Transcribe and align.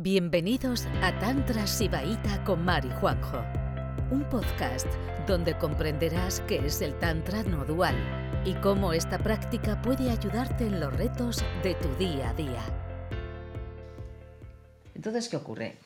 Bienvenidos 0.00 0.86
a 1.02 1.18
Tantra 1.18 1.66
Sibaíta 1.66 2.44
con 2.44 2.64
Mari 2.64 2.88
Juanjo, 3.00 3.42
un 4.12 4.22
podcast 4.30 4.86
donde 5.26 5.58
comprenderás 5.58 6.38
qué 6.46 6.64
es 6.64 6.82
el 6.82 6.96
Tantra 7.00 7.42
no 7.42 7.64
dual 7.64 7.96
y 8.44 8.54
cómo 8.54 8.92
esta 8.92 9.18
práctica 9.18 9.82
puede 9.82 10.08
ayudarte 10.08 10.68
en 10.68 10.78
los 10.78 10.92
retos 10.94 11.42
de 11.64 11.74
tu 11.74 11.92
día 11.96 12.30
a 12.30 12.34
día. 12.34 12.62
Entonces, 14.94 15.28
¿qué 15.28 15.36
ocurre? 15.36 15.78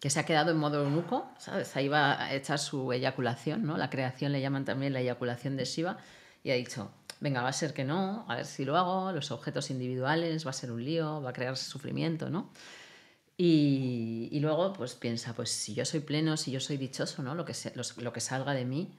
Que 0.00 0.08
se 0.08 0.20
ha 0.20 0.24
quedado 0.24 0.52
en 0.52 0.56
modo 0.56 0.82
eunuco, 0.82 1.30
¿sabes? 1.36 1.76
Ahí 1.76 1.88
va 1.88 2.18
a 2.18 2.32
echar 2.32 2.58
su 2.58 2.90
eyaculación, 2.94 3.66
¿no? 3.66 3.76
La 3.76 3.90
creación 3.90 4.32
le 4.32 4.40
llaman 4.40 4.64
también 4.64 4.94
la 4.94 5.00
eyaculación 5.00 5.58
de 5.58 5.66
Shiva 5.66 5.98
y 6.42 6.50
ha 6.50 6.54
dicho, 6.54 6.92
venga, 7.20 7.42
va 7.42 7.50
a 7.50 7.52
ser 7.52 7.74
que 7.74 7.84
no, 7.84 8.24
a 8.26 8.36
ver 8.36 8.46
si 8.46 8.64
lo 8.64 8.78
hago, 8.78 9.12
los 9.12 9.30
objetos 9.30 9.70
individuales, 9.70 10.46
va 10.46 10.50
a 10.50 10.54
ser 10.54 10.72
un 10.72 10.82
lío, 10.82 11.20
va 11.20 11.28
a 11.28 11.34
crearse 11.34 11.70
sufrimiento, 11.70 12.30
¿no? 12.30 12.48
Y, 13.42 14.38
luego, 14.40 14.74
pues 14.74 14.94
piensa, 14.94 15.32
pues 15.32 15.50
si 15.50 15.72
yo 15.72 15.86
soy 15.86 16.00
pleno, 16.00 16.36
si 16.36 16.50
yo 16.50 16.60
soy 16.60 16.76
dichoso, 16.76 17.22
¿no? 17.22 17.34
Lo 17.34 17.46
que, 17.46 17.54
lo 17.96 18.12
que 18.12 18.20
salga 18.20 18.52
de 18.52 18.66
mí 18.66 18.98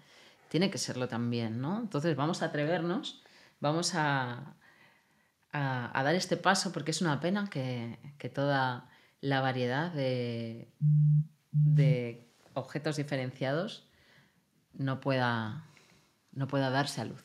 tiene 0.49 0.71
que 0.71 0.79
serlo 0.79 1.07
también, 1.07 1.61
¿no? 1.61 1.79
Entonces 1.79 2.15
vamos 2.15 2.41
a 2.41 2.45
atrevernos, 2.47 3.21
vamos 3.59 3.93
a, 3.93 4.55
a, 5.51 6.03
dar 6.03 6.15
este 6.15 6.37
paso 6.37 6.71
porque 6.71 6.89
es 6.89 7.01
una 7.01 7.19
pena 7.19 7.51
que, 7.51 7.99
que 8.17 8.29
toda 8.29 8.89
la 9.19 9.41
variedad 9.41 9.91
de, 9.91 10.73
de, 11.51 12.27
objetos 12.55 12.95
diferenciados 12.97 13.85
no 14.73 15.01
pueda, 15.01 15.65
no 16.31 16.47
pueda 16.47 16.71
darse 16.71 17.01
a 17.01 17.05
luz. 17.05 17.23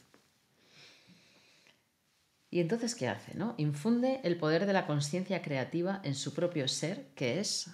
Y 2.56 2.60
entonces, 2.60 2.95
¿qué 2.95 3.06
hace? 3.06 3.34
No? 3.34 3.55
Infunde 3.59 4.19
el 4.24 4.38
poder 4.38 4.64
de 4.64 4.73
la 4.73 4.87
conciencia 4.87 5.42
creativa 5.42 6.01
en 6.05 6.14
su 6.14 6.33
propio 6.33 6.69
ser, 6.69 7.05
que 7.14 7.38
es 7.38 7.69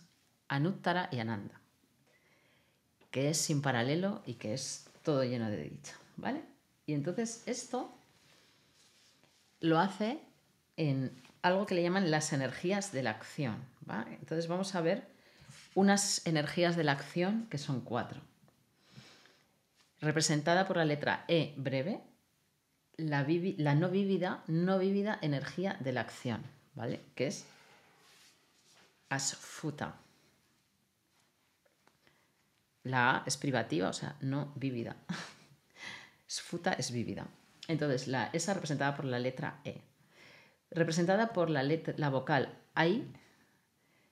Anuttara 0.48 1.08
y 1.12 1.20
Ananda, 1.20 1.60
que 3.12 3.30
es 3.30 3.36
sin 3.36 3.62
paralelo 3.62 4.22
y 4.26 4.34
que 4.34 4.54
es 4.54 4.88
todo 5.04 5.22
lleno 5.22 5.48
de 5.50 5.62
dicha. 5.62 5.94
¿Vale? 6.16 6.42
Y 6.84 6.94
entonces 6.94 7.44
esto 7.46 7.94
lo 9.60 9.78
hace 9.78 10.18
en 10.76 11.12
algo 11.42 11.64
que 11.64 11.76
le 11.76 11.84
llaman 11.84 12.10
las 12.10 12.32
energías 12.32 12.90
de 12.90 13.04
la 13.04 13.10
acción. 13.10 13.58
Entonces 14.10 14.48
vamos 14.48 14.74
a 14.74 14.80
ver 14.80 15.06
unas 15.76 16.26
energías 16.26 16.74
de 16.74 16.82
la 16.82 16.90
acción 16.90 17.46
que 17.50 17.58
son 17.58 17.82
cuatro. 17.82 18.20
Representada 20.00 20.66
por 20.66 20.76
la 20.76 20.84
letra 20.84 21.24
E 21.28 21.54
breve, 21.56 22.00
la, 23.08 23.74
no 23.74 23.90
vívida, 23.90 24.42
no 24.46 24.80
energía 24.80 25.76
de 25.80 25.92
la 25.92 26.00
acción, 26.02 26.42
¿vale? 26.74 27.00
Que 27.14 27.26
es 27.26 27.46
asfuta. 29.08 29.96
La 32.84 33.16
A 33.16 33.22
es 33.26 33.36
privativa, 33.36 33.88
o 33.88 33.92
sea, 33.92 34.16
no 34.20 34.52
vívida. 34.56 34.96
Sfuta 36.28 36.72
es 36.72 36.90
vívida. 36.90 37.26
Entonces, 37.68 38.08
la, 38.08 38.30
esa 38.32 38.54
representada 38.54 38.96
por 38.96 39.04
la 39.04 39.18
letra 39.18 39.60
E. 39.64 39.80
Representada 40.70 41.32
por 41.32 41.50
la, 41.50 41.62
la 41.62 42.08
vocal 42.08 42.58
AI 42.74 43.06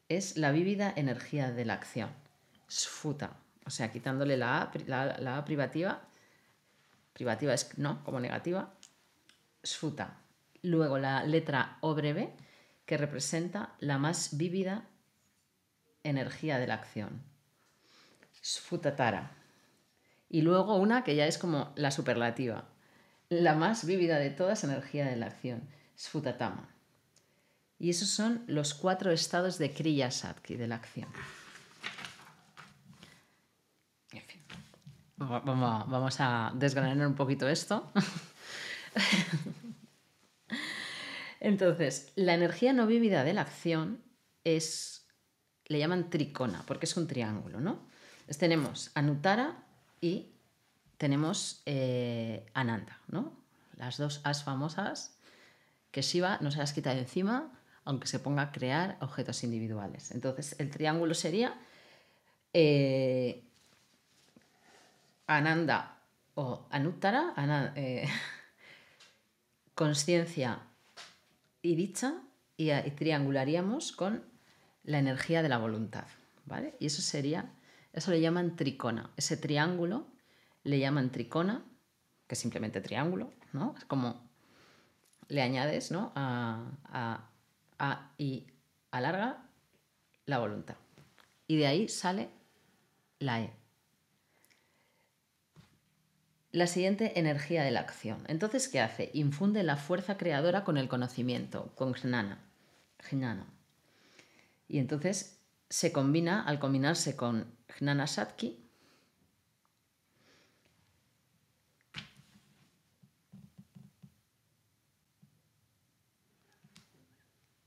es 0.08 0.36
la 0.36 0.52
vívida 0.52 0.92
energía 0.94 1.50
de 1.50 1.64
la 1.64 1.74
acción. 1.74 2.10
Sfuta. 2.68 3.38
O 3.66 3.70
sea, 3.70 3.90
quitándole 3.90 4.36
la 4.36 4.62
A, 4.62 4.70
la 4.86 5.38
A 5.38 5.44
privativa 5.44 6.02
privativa 7.20 7.52
es 7.52 7.76
no, 7.76 8.02
como 8.04 8.18
negativa, 8.18 8.72
sfuta. 9.62 10.18
Luego 10.62 10.98
la 10.98 11.24
letra 11.24 11.78
O 11.80 11.94
breve, 11.94 12.34
que 12.86 12.96
representa 12.96 13.74
la 13.78 13.98
más 13.98 14.36
vívida 14.36 14.84
energía 16.02 16.58
de 16.58 16.66
la 16.66 16.74
acción, 16.74 17.22
sfutatara. 18.42 19.32
Y 20.28 20.42
luego 20.42 20.76
una 20.76 21.04
que 21.04 21.16
ya 21.16 21.26
es 21.26 21.38
como 21.38 21.72
la 21.76 21.90
superlativa, 21.90 22.68
la 23.28 23.54
más 23.54 23.84
vívida 23.84 24.18
de 24.18 24.30
todas 24.30 24.64
energía 24.64 25.06
de 25.06 25.16
la 25.16 25.26
acción, 25.26 25.68
sfutatama. 25.96 26.68
Y 27.78 27.90
esos 27.90 28.08
son 28.08 28.44
los 28.46 28.74
cuatro 28.74 29.10
estados 29.10 29.58
de 29.58 29.72
Kriya 29.72 30.10
Satki, 30.10 30.56
de 30.56 30.68
la 30.68 30.76
acción. 30.76 31.08
Vamos 35.16 36.16
a 36.18 36.52
desgranar 36.54 37.06
un 37.06 37.14
poquito 37.14 37.48
esto. 37.48 37.92
Entonces, 41.40 42.12
la 42.16 42.34
energía 42.34 42.72
no 42.72 42.86
vívida 42.86 43.24
de 43.24 43.32
la 43.32 43.42
acción 43.42 44.02
es, 44.44 45.06
le 45.66 45.78
llaman 45.78 46.10
tricona, 46.10 46.64
porque 46.66 46.86
es 46.86 46.96
un 46.96 47.06
triángulo, 47.06 47.60
¿no? 47.60 47.88
Tenemos 48.38 48.90
Anuttara 48.94 49.64
y 50.00 50.30
tenemos 50.98 51.62
eh, 51.66 52.46
Ananda, 52.54 53.00
¿no? 53.08 53.32
Las 53.76 53.96
dos 53.96 54.20
as 54.22 54.44
famosas 54.44 55.16
que 55.90 56.02
Shiva 56.02 56.38
no 56.40 56.50
se 56.50 56.58
las 56.58 56.72
quita 56.72 56.94
de 56.94 57.00
encima, 57.00 57.50
aunque 57.84 58.06
se 58.06 58.20
ponga 58.20 58.42
a 58.42 58.52
crear 58.52 58.98
objetos 59.00 59.42
individuales. 59.42 60.12
Entonces, 60.12 60.54
el 60.60 60.70
triángulo 60.70 61.14
sería 61.14 61.58
eh, 62.52 63.42
Ananda 65.26 65.98
o 66.34 66.66
Anuttara, 66.70 67.34
eh, 67.76 68.08
conciencia 69.80 70.60
y 71.62 71.74
dicha, 71.74 72.20
y, 72.58 72.68
triangularíamos 72.90 73.92
con 73.92 74.22
la 74.84 74.98
energía 74.98 75.42
de 75.42 75.48
la 75.48 75.56
voluntad. 75.56 76.04
¿vale? 76.44 76.74
Y 76.78 76.84
eso 76.84 77.00
sería, 77.00 77.50
eso 77.94 78.10
le 78.10 78.20
llaman 78.20 78.56
tricona. 78.56 79.10
Ese 79.16 79.38
triángulo 79.38 80.06
le 80.64 80.78
llaman 80.80 81.10
tricona, 81.10 81.64
que 82.26 82.34
es 82.34 82.38
simplemente 82.38 82.82
triángulo, 82.82 83.32
¿no? 83.54 83.74
Es 83.78 83.86
como 83.86 84.28
le 85.28 85.40
añades 85.40 85.90
¿no? 85.90 86.12
a, 86.14 86.60
a, 86.84 87.30
a 87.78 88.10
y 88.18 88.48
alarga 88.90 89.46
la 90.26 90.40
voluntad. 90.40 90.76
Y 91.46 91.56
de 91.56 91.66
ahí 91.66 91.88
sale 91.88 92.28
la 93.18 93.40
E 93.40 93.59
la 96.52 96.66
siguiente 96.66 97.18
energía 97.18 97.62
de 97.62 97.70
la 97.70 97.80
acción. 97.80 98.24
Entonces, 98.26 98.68
¿qué 98.68 98.80
hace? 98.80 99.10
Infunde 99.14 99.62
la 99.62 99.76
fuerza 99.76 100.16
creadora 100.16 100.64
con 100.64 100.76
el 100.76 100.88
conocimiento, 100.88 101.72
con 101.76 101.94
jnana. 101.94 102.38
Y 104.68 104.78
entonces 104.78 105.38
se 105.68 105.92
combina, 105.92 106.42
al 106.42 106.58
combinarse 106.58 107.16
con 107.16 107.46
jnana 107.78 108.06
satki, 108.06 108.66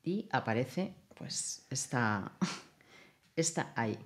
y 0.03 0.27
aparece, 0.31 0.94
pues, 1.15 1.65
está, 1.69 2.33
está 3.35 3.71
ahí. 3.75 3.97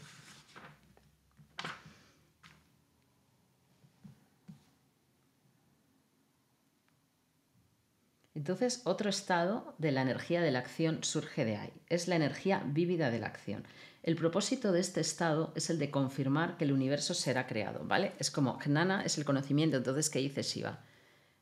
Entonces, 8.37 8.81
otro 8.83 9.09
estado 9.09 9.73
de 9.79 9.91
la 9.91 10.03
energía 10.03 10.43
de 10.43 10.51
la 10.51 10.59
acción 10.59 11.03
surge 11.03 11.43
de 11.43 11.57
ahí. 11.57 11.73
Es 11.89 12.07
la 12.07 12.15
energía 12.15 12.61
vívida 12.67 13.09
de 13.09 13.17
la 13.17 13.25
acción. 13.25 13.63
El 14.03 14.15
propósito 14.15 14.71
de 14.71 14.79
este 14.79 15.01
estado 15.01 15.51
es 15.55 15.71
el 15.71 15.79
de 15.79 15.89
confirmar 15.89 16.55
que 16.55 16.65
el 16.65 16.71
universo 16.71 17.15
será 17.15 17.47
creado, 17.47 17.83
¿vale? 17.85 18.13
Es 18.19 18.29
como 18.29 18.59
Jnana 18.59 19.01
es 19.03 19.17
el 19.17 19.25
conocimiento, 19.25 19.77
entonces, 19.77 20.11
¿qué 20.11 20.19
dice 20.19 20.43
Shiva? 20.43 20.83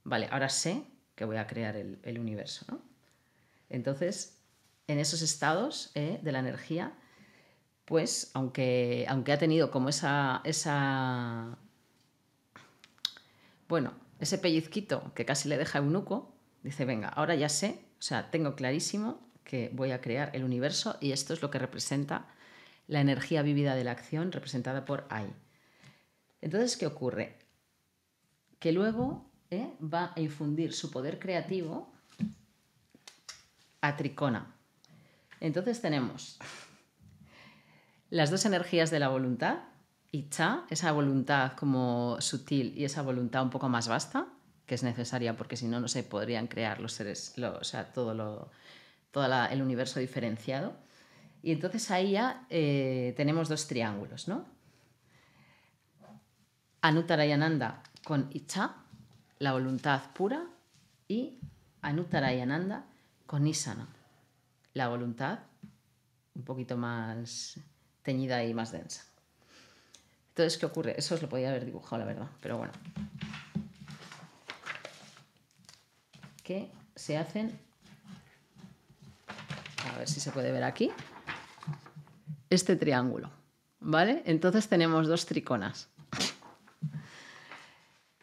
Vale, 0.05 0.29
ahora 0.31 0.47
sé 0.47 0.83
que 1.15 1.25
voy 1.25 1.35
a 1.35 1.47
crear 1.47 1.75
el, 1.75 2.17
universo, 2.17 2.65
¿no? 2.69 2.79
Entonces, 3.69 4.37
en 4.87 4.97
esos 4.97 5.21
estados 5.21 5.91
eh, 5.95 6.21
de 6.23 6.31
la 6.31 6.39
energía, 6.39 6.93
pues, 7.83 8.31
aunque, 8.33 9.05
aunque 9.09 9.33
ha 9.33 9.37
tenido 9.37 9.69
como 9.69 9.89
esa, 9.89 10.39
esa. 10.45 11.57
Bueno, 13.67 13.95
ese 14.21 14.37
pellizquito 14.37 15.11
que 15.13 15.25
casi 15.25 15.49
le 15.49 15.57
deja 15.57 15.79
eunuco, 15.79 16.34
Dice, 16.65 16.83
venga, 16.83 17.09
ahora 17.09 17.35
ya 17.35 17.47
sé, 17.47 17.79
o 17.99 18.01
sea, 18.01 18.31
tengo 18.31 18.55
clarísimo 18.55 19.21
que 19.43 19.69
voy 19.71 19.91
a 19.91 20.01
crear 20.01 20.31
el 20.33 20.43
universo 20.43 20.97
y 20.99 21.11
esto 21.11 21.31
es 21.35 21.43
lo 21.43 21.51
que 21.51 21.59
representa 21.59 22.25
la 22.87 23.01
energía 23.01 23.43
vívida 23.43 23.75
de 23.75 23.83
la 23.83 23.91
acción 23.91 24.31
representada 24.31 24.83
por 24.83 25.05
AI. 25.11 25.31
Entonces, 26.41 26.75
¿qué 26.75 26.87
ocurre? 26.87 27.37
Que 28.57 28.71
luego 28.71 29.29
¿eh? 29.51 29.75
va 29.79 30.11
a 30.15 30.19
infundir 30.19 30.73
su 30.73 30.89
poder 30.89 31.19
creativo 31.19 31.93
a 33.81 33.95
Tricona. 33.95 34.55
Entonces 35.41 35.81
tenemos 35.81 36.39
las 38.09 38.31
dos 38.31 38.43
energías 38.43 38.89
de 38.89 38.99
la 38.99 39.09
voluntad, 39.09 39.59
y 40.11 40.29
Cha, 40.29 40.65
esa 40.71 40.91
voluntad 40.93 41.51
como 41.53 42.19
sutil 42.21 42.73
y 42.75 42.85
esa 42.85 43.03
voluntad 43.03 43.43
un 43.43 43.51
poco 43.51 43.69
más 43.69 43.87
vasta, 43.87 44.29
que 44.65 44.75
es 44.75 44.83
necesaria 44.83 45.37
porque 45.37 45.57
si 45.57 45.67
no, 45.67 45.79
no 45.79 45.87
se 45.87 46.03
podrían 46.03 46.47
crear 46.47 46.79
los 46.79 46.93
seres, 46.93 47.35
o 47.37 47.63
sea, 47.63 47.91
todo, 47.93 48.13
lo, 48.13 48.51
todo 49.11 49.25
el 49.45 49.61
universo 49.61 49.99
diferenciado. 49.99 50.73
Y 51.43 51.51
entonces 51.51 51.91
ahí 51.91 52.11
ya 52.11 52.45
eh, 52.49 53.13
tenemos 53.15 53.49
dos 53.49 53.67
triángulos, 53.67 54.27
¿no? 54.27 54.45
Anutarayananda 56.81 57.83
con 58.03 58.29
Icha, 58.31 58.75
la 59.39 59.53
voluntad 59.53 60.01
pura, 60.13 60.47
y 61.07 61.39
Anutarayananda 61.81 62.85
con 63.25 63.45
Isana, 63.47 63.87
la 64.73 64.87
voluntad 64.87 65.39
un 66.33 66.43
poquito 66.43 66.77
más 66.77 67.59
teñida 68.01 68.43
y 68.43 68.53
más 68.53 68.71
densa. 68.71 69.05
Entonces, 70.29 70.57
¿qué 70.57 70.65
ocurre? 70.65 70.95
Eso 70.97 71.15
os 71.15 71.21
lo 71.21 71.29
podía 71.29 71.49
haber 71.49 71.65
dibujado, 71.65 71.99
la 71.99 72.05
verdad, 72.05 72.27
pero 72.41 72.57
bueno. 72.57 72.73
Que 76.45 76.69
se 76.95 77.17
hacen, 77.17 77.59
a 79.91 79.97
ver 79.97 80.07
si 80.07 80.19
se 80.19 80.31
puede 80.31 80.51
ver 80.51 80.63
aquí, 80.63 80.91
este 82.51 82.75
triángulo, 82.75 83.31
¿vale? 83.79 84.21
Entonces 84.25 84.69
tenemos 84.69 85.07
dos 85.07 85.25
triconas. 85.25 85.89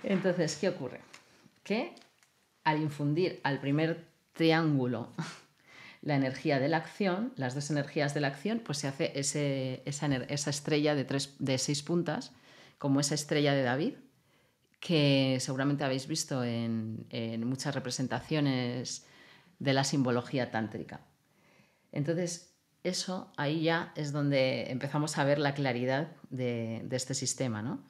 Entonces, 0.04 0.56
¿qué 0.56 0.68
ocurre? 0.68 1.00
Que 1.64 1.96
al 2.62 2.80
infundir 2.80 3.40
al 3.42 3.60
primer 3.60 4.06
triángulo 4.34 5.08
la 6.00 6.14
energía 6.14 6.60
de 6.60 6.68
la 6.68 6.76
acción, 6.76 7.32
las 7.36 7.56
dos 7.56 7.70
energías 7.70 8.14
de 8.14 8.20
la 8.20 8.28
acción, 8.28 8.60
pues 8.60 8.78
se 8.78 8.86
hace 8.86 9.12
esa, 9.14 10.50
estrella 10.50 10.94
de, 10.94 11.04
tres, 11.04 11.34
de 11.40 11.58
seis 11.58 11.82
puntas, 11.82 12.30
como 12.78 13.00
esa 13.00 13.16
estrella 13.16 13.52
de 13.52 13.62
David, 13.62 13.94
que 14.82 15.38
seguramente 15.38 15.84
habéis 15.84 16.08
visto 16.08 16.42
en, 16.42 17.06
muchas 17.46 17.72
representaciones 17.72 19.06
de 19.60 19.72
la 19.74 19.84
simbología 19.84 20.50
tántrica. 20.50 21.02
Entonces, 21.92 22.56
eso 22.82 23.32
ahí 23.36 23.62
ya 23.62 23.92
es 23.94 24.10
donde 24.10 24.72
empezamos 24.72 25.18
a 25.18 25.24
ver 25.24 25.38
la 25.38 25.54
claridad 25.54 26.08
de, 26.30 26.84
este 26.90 27.14
sistema. 27.14 27.62
¿no? 27.62 27.80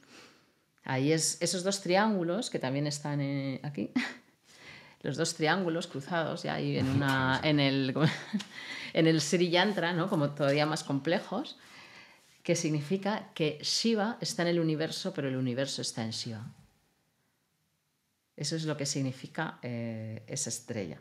Ahí 0.85 1.13
es 1.13 1.41
esos 1.41 1.65
dos 1.65 1.81
triángulos 1.81 2.51
que 2.51 2.59
también 2.59 2.87
están 2.87 3.23
eh, 3.23 3.59
aquí 3.63 3.91
los 5.01 5.17
dos 5.17 5.35
triángulos 5.35 5.87
cruzados 5.87 6.43
ya 6.43 6.57
ahí 6.57 6.77
en, 7.43 7.59
el 7.59 9.21
Sri 9.23 9.49
Yantra, 9.49 9.95
¿no? 9.95 10.11
como 10.11 10.33
todavía 10.33 10.67
más 10.67 10.85
complejos, 10.85 11.57
que 12.43 12.55
significa 12.55 13.31
que 13.33 13.59
Shiva 13.63 14.19
está 14.21 14.43
en 14.43 14.49
el 14.49 14.61
universo, 14.61 15.15
pero 15.15 15.29
el 15.29 15.37
universo 15.37 15.81
está 15.81 16.05
en 16.05 16.11
Shiva. 16.11 16.53
Eso 18.37 18.57
es 18.57 18.65
lo 18.65 18.77
que 18.77 18.87
significa 18.87 19.59
eh, 19.63 20.25
esa 20.27 20.49
estrella. 20.49 21.01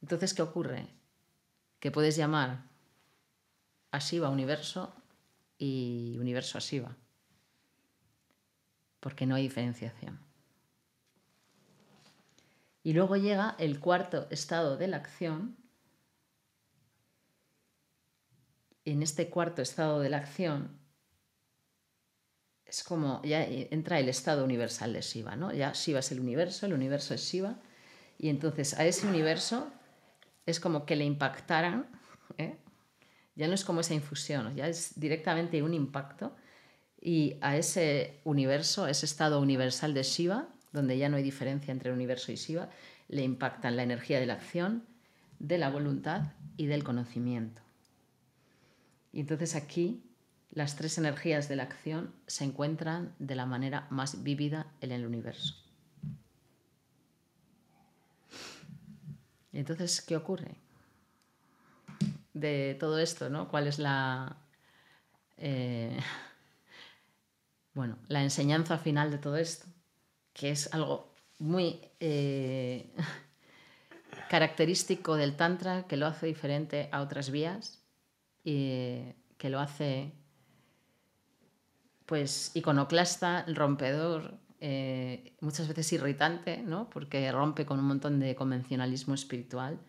Entonces, 0.00 0.34
¿qué 0.34 0.42
ocurre? 0.42 0.88
Que 1.80 1.90
puedes 1.90 2.16
llamar 2.16 2.64
a 3.90 4.00
universo 4.30 4.94
y 5.58 6.16
universo 6.18 6.58
a 6.58 6.60
porque 9.00 9.26
no 9.26 9.34
hay 9.34 9.42
diferenciación. 9.42 10.20
Y 12.84 12.94
luego 12.94 13.16
llega 13.16 13.54
el 13.58 13.78
cuarto 13.80 14.26
estado 14.30 14.76
de 14.76 14.88
la 14.88 14.96
acción. 14.96 15.56
En 18.84 19.02
este 19.02 19.30
cuarto 19.30 19.62
estado 19.62 20.00
de 20.00 20.08
la 20.08 20.18
acción 20.18 20.81
es 22.72 22.82
como 22.82 23.20
ya 23.22 23.44
entra 23.44 24.00
el 24.00 24.08
estado 24.08 24.42
universal 24.42 24.94
de 24.94 25.02
Shiva, 25.02 25.36
¿no? 25.36 25.52
Ya 25.52 25.72
Shiva 25.72 25.98
es 25.98 26.10
el 26.10 26.20
universo, 26.20 26.64
el 26.64 26.72
universo 26.72 27.12
es 27.12 27.20
Shiva, 27.20 27.58
y 28.16 28.30
entonces 28.30 28.72
a 28.78 28.86
ese 28.86 29.06
universo 29.06 29.70
es 30.46 30.58
como 30.58 30.86
que 30.86 30.96
le 30.96 31.04
impactaran, 31.04 31.86
¿eh? 32.38 32.56
ya 33.34 33.46
no 33.46 33.52
es 33.52 33.62
como 33.62 33.82
esa 33.82 33.92
infusión, 33.92 34.56
ya 34.56 34.68
es 34.68 34.98
directamente 34.98 35.62
un 35.62 35.74
impacto, 35.74 36.34
y 36.98 37.36
a 37.42 37.58
ese 37.58 38.20
universo, 38.24 38.86
ese 38.86 39.04
estado 39.04 39.38
universal 39.38 39.92
de 39.92 40.02
Shiva, 40.02 40.48
donde 40.72 40.96
ya 40.96 41.10
no 41.10 41.18
hay 41.18 41.22
diferencia 41.22 41.72
entre 41.72 41.90
el 41.90 41.96
universo 41.96 42.32
y 42.32 42.36
Shiva, 42.36 42.70
le 43.08 43.22
impactan 43.22 43.76
la 43.76 43.82
energía 43.82 44.18
de 44.18 44.24
la 44.24 44.34
acción, 44.34 44.86
de 45.38 45.58
la 45.58 45.68
voluntad 45.68 46.32
y 46.56 46.68
del 46.68 46.84
conocimiento. 46.84 47.60
Y 49.12 49.20
entonces 49.20 49.56
aquí 49.56 50.02
las 50.52 50.76
tres 50.76 50.98
energías 50.98 51.48
de 51.48 51.56
la 51.56 51.64
acción 51.64 52.14
se 52.26 52.44
encuentran 52.44 53.14
de 53.18 53.34
la 53.34 53.46
manera 53.46 53.86
más 53.90 54.22
vívida 54.22 54.66
en 54.80 54.92
el 54.92 55.04
universo. 55.04 55.56
Entonces, 59.52 60.00
¿qué 60.00 60.16
ocurre? 60.16 60.54
De 62.32 62.76
todo 62.78 62.98
esto, 62.98 63.28
¿no? 63.28 63.48
¿Cuál 63.48 63.66
es 63.66 63.78
la, 63.78 64.36
eh, 65.36 65.98
bueno, 67.74 67.98
la 68.08 68.22
enseñanza 68.22 68.78
final 68.78 69.10
de 69.10 69.18
todo 69.18 69.36
esto? 69.36 69.66
que 70.32 70.50
es 70.50 70.72
algo 70.72 71.14
muy 71.38 71.80
eh, 72.00 72.90
característico 74.30 75.16
del 75.16 75.36
Tantra, 75.36 75.86
que 75.86 75.96
lo 75.96 76.06
hace 76.06 76.26
diferente 76.26 76.88
a 76.92 77.00
otras 77.02 77.30
vías 77.30 77.84
y 78.44 79.12
que 79.38 79.50
lo 79.50 79.60
hace 79.60 80.12
pues 82.06 82.50
iconoclasta, 82.54 83.44
rompedor, 83.48 84.38
eh, 84.60 85.34
muchas 85.40 85.66
veces 85.66 85.92
irritante, 85.92 86.62
¿no? 86.62 86.88
porque 86.88 87.30
rompe 87.32 87.66
con 87.66 87.80
un 87.80 87.86
montón 87.86 88.20
de 88.20 88.34
convencionalismo 88.34 89.14
espiritual. 89.14 89.80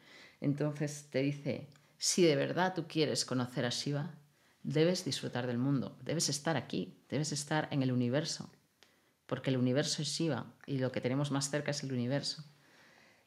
Entonces 0.41 1.09
te 1.11 1.19
dice, 1.19 1.67
si 1.97 2.23
de 2.23 2.35
verdad 2.35 2.73
tú 2.73 2.87
quieres 2.87 3.23
conocer 3.23 3.65
a 3.65 3.69
Shiva, 3.69 4.15
debes 4.63 5.05
disfrutar 5.05 5.47
del 5.47 5.57
mundo, 5.57 5.97
debes 6.01 6.27
estar 6.27 6.57
aquí, 6.57 6.97
debes 7.09 7.31
estar 7.31 7.67
en 7.71 7.83
el 7.83 7.91
universo, 7.91 8.49
porque 9.25 9.51
el 9.51 9.57
universo 9.57 10.01
es 10.01 10.07
Shiva 10.07 10.53
y 10.65 10.79
lo 10.79 10.91
que 10.91 11.01
tenemos 11.01 11.31
más 11.31 11.49
cerca 11.49 11.71
es 11.71 11.83
el 11.83 11.93
universo. 11.93 12.43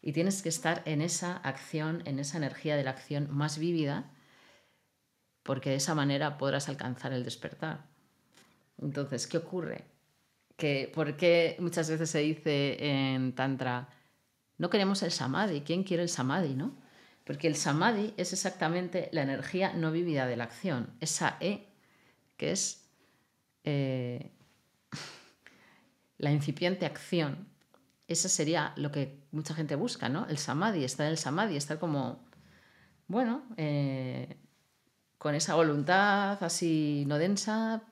Y 0.03 0.13
tienes 0.13 0.43
que 0.43 0.49
estar 0.49 0.83
en 0.85 1.01
esa 1.01 1.37
acción, 1.37 2.03
en 2.07 2.19
esa 2.19 2.39
energía 2.39 2.77
de 2.77 2.85
la 2.85 2.91
acción 2.91 3.29
más 3.31 3.59
vívida, 3.59 4.13
porque 5.43 5.71
de 5.71 5.77
esa 5.77 5.95
manera 5.95 6.39
podrás 6.39 6.69
alcanzar 6.69 7.13
el 7.13 7.25
despertar. 7.25 7.87
Entonces, 8.79 9.27
¿qué 9.27 9.39
ocurre? 9.39 9.85
Que, 10.57 10.91
¿Por 10.95 11.17
qué 11.17 11.57
muchas 11.61 11.91
veces 11.91 12.11
se 12.11 12.21
dice 12.21 12.77
en 12.81 13.35
Tantra, 13.35 13.89
no 14.59 14.71
queremos 14.71 15.03
el 15.03 15.13
samadhi? 15.13 15.61
¿Quién 15.63 15.85
quiere 15.85 16.03
el 16.03 16.09
samadhi? 16.09 16.55
¿no? 16.55 16.77
Porque 17.25 17.49
el 17.49 17.57
samadhi 17.57 18.15
es 18.17 18.33
exactamente 18.33 19.09
la 19.13 19.23
energía 19.23 19.73
no 19.75 19.93
vívida 19.93 20.27
de 20.27 20.37
la 20.37 20.45
acción, 20.45 20.95
esa 21.01 21.37
E, 21.41 21.67
que 22.37 22.53
es 22.53 22.89
eh, 23.65 24.31
la 26.19 26.31
incipiente 26.31 26.87
acción, 26.87 27.49
esa 28.09 28.29
sería 28.29 28.73
lo 28.77 28.93
que 28.93 29.21
mucha 29.33 29.55
gente 29.55 29.75
busca, 29.75 30.09
¿no? 30.09 30.27
El 30.29 30.39
samadhi, 30.39 30.85
estar 30.85 31.07
en 31.07 31.13
el 31.13 31.19
samadhi, 31.19 31.57
estar 31.57 31.81
como, 31.81 32.25
bueno, 33.09 33.45
eh, 33.57 34.37
con 35.19 35.35
esa 35.35 35.57
voluntad 35.57 36.43
así 36.45 37.05
no 37.09 37.19
densa, 37.19 37.83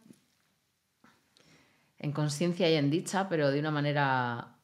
en 2.04 2.12
conciencia 2.12 2.70
y 2.70 2.75
en 2.75 2.90
dicha, 2.90 3.30
pero 3.30 3.50
de 3.50 3.58
una 3.58 3.70
manera 3.70 4.58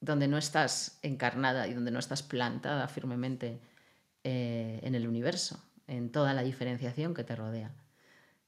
donde 0.00 0.26
no 0.26 0.38
estás 0.38 0.98
encarnada 1.02 1.68
y 1.68 1.74
donde 1.74 1.90
no 1.90 1.98
estás 1.98 2.22
plantada 2.22 2.88
firmemente 2.88 3.60
eh, 4.24 4.80
en 4.82 4.94
el 4.94 5.06
universo, 5.06 5.62
en 5.86 6.10
toda 6.10 6.32
la 6.32 6.42
diferenciación 6.42 7.12
que 7.12 7.24
te 7.24 7.36
rodea. 7.36 7.72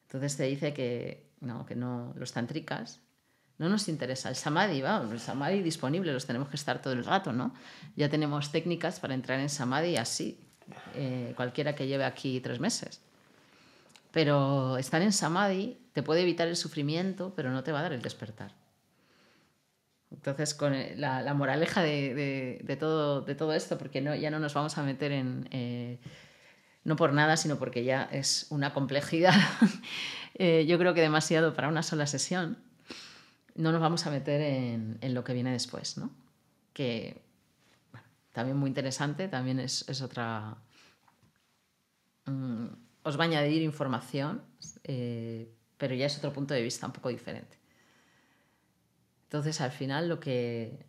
Entonces 0.05 0.39
te 0.39 0.45
dice 0.45 0.73
que 0.73 1.31
no, 1.41 1.67
que 1.67 1.77
no, 1.77 2.15
los 2.17 2.33
tantricas 2.33 3.01
no 3.59 3.69
nos 3.69 3.91
interesa. 3.91 4.31
El 4.31 4.37
samadhi, 4.37 4.81
vamos, 4.81 5.13
el 5.13 5.21
samadhi 5.21 5.61
disponible, 5.61 6.11
los 6.11 6.25
tenemos 6.25 6.49
que 6.49 6.57
estar 6.57 6.81
todo 6.81 6.95
el 6.95 7.05
rato, 7.05 7.35
¿no? 7.35 7.53
Ya 7.95 8.09
tenemos 8.09 8.51
técnicas 8.51 9.01
para 9.01 9.13
entrar 9.13 9.39
en 9.39 9.51
samadhi 9.51 9.99
así, 9.99 10.41
eh, 10.95 11.35
cualquiera 11.37 11.75
que 11.75 11.87
lleve 11.87 12.05
aquí 12.07 12.41
tres 12.41 12.59
meses. 12.59 13.03
Pero 14.13 14.77
estar 14.77 15.03
en 15.03 15.13
samadhi 15.13 15.79
te 15.93 16.03
puede 16.03 16.23
evitar 16.23 16.49
el 16.49 16.57
sufrimiento, 16.57 17.33
pero 17.35 17.51
no 17.51 17.63
te 17.63 17.73
va 17.73 17.81
a 17.81 17.83
dar 17.83 17.93
el 17.93 18.03
despertar. 18.03 18.53
Entonces, 20.11 20.55
con 20.55 20.75
la, 20.97 21.35
moraleja 21.35 21.83
de, 21.83 22.77
todo, 22.79 23.21
de 23.23 23.35
todo 23.35 23.53
esto, 23.55 23.79
porque 23.79 24.01
no, 24.01 24.15
ya 24.15 24.31
no 24.31 24.41
nos 24.41 24.55
vamos 24.55 24.77
a 24.79 24.83
meter 24.83 25.13
en... 25.13 25.49
Eh, 25.53 25.99
no 26.83 26.97
por 26.97 27.13
nada, 27.13 27.37
sino 27.37 27.59
porque 27.59 27.85
ya 27.85 28.05
es 28.11 28.47
una 28.51 28.73
complejidad, 28.73 29.35
eh, 30.35 30.65
yo 30.67 30.79
creo 30.79 30.95
que 30.95 31.03
demasiado 31.03 31.55
para 31.55 31.69
una 31.69 31.83
sola 31.83 32.07
sesión 32.07 32.59
no 33.55 33.73
nos 33.73 33.81
vamos 33.81 34.07
a 34.07 34.11
meter 34.11 34.41
en, 34.41 35.15
lo 35.15 35.25
que 35.25 35.35
viene 35.35 35.53
después, 35.53 35.99
¿no? 35.99 36.11
Que 36.73 37.21
también 38.33 38.57
muy 38.57 38.69
interesante, 38.69 39.29
también 39.29 39.61
es, 39.61 40.01
otra... 40.01 40.57
Mm, 42.27 42.69
os 43.03 43.19
va 43.19 43.25
a 43.25 43.27
añadir 43.27 43.63
información, 43.63 44.43
eh, 44.85 45.53
pero 45.79 45.95
ya 45.95 46.07
es 46.07 46.19
otro 46.19 46.33
punto 46.33 46.55
de 46.55 46.63
vista 46.63 46.87
un 46.87 46.93
poco 46.93 47.09
diferente. 47.09 47.59
Entonces, 49.25 49.61
al 49.61 49.71
final 49.71 50.09
lo 50.09 50.21
que, 50.21 50.87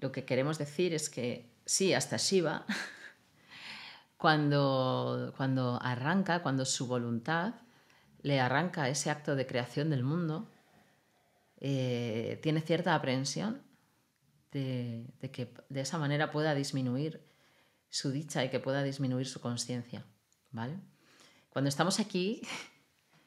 lo 0.00 0.12
que 0.12 0.24
queremos 0.24 0.58
decir 0.58 0.92
es 0.92 1.08
que 1.08 1.50
sí, 1.64 1.94
hasta 1.94 2.16
Shiva, 2.16 2.66
cuando, 4.16 5.32
cuando 5.36 5.78
arranca, 5.82 6.42
cuando 6.42 6.64
su 6.64 6.86
voluntad 6.86 7.54
le 8.22 8.40
arranca 8.40 8.88
ese 8.88 9.10
acto 9.10 9.36
de 9.36 9.46
creación 9.46 9.90
del 9.90 10.02
mundo, 10.02 10.50
eh, 11.58 12.38
tiene 12.42 12.60
cierta 12.60 12.94
aprehensión 12.94 13.62
de, 14.52 15.30
que 15.32 15.52
de 15.68 15.80
esa 15.80 15.98
manera 15.98 16.30
pueda 16.30 16.54
disminuir 16.54 17.24
su 17.88 18.10
dicha 18.10 18.44
y 18.44 18.50
que 18.50 18.60
pueda 18.60 18.82
disminuir 18.82 19.26
su 19.26 19.40
conciencia. 19.40 20.04
Cuando 21.50 21.68
estamos 21.68 22.00
aquí, 22.00 22.42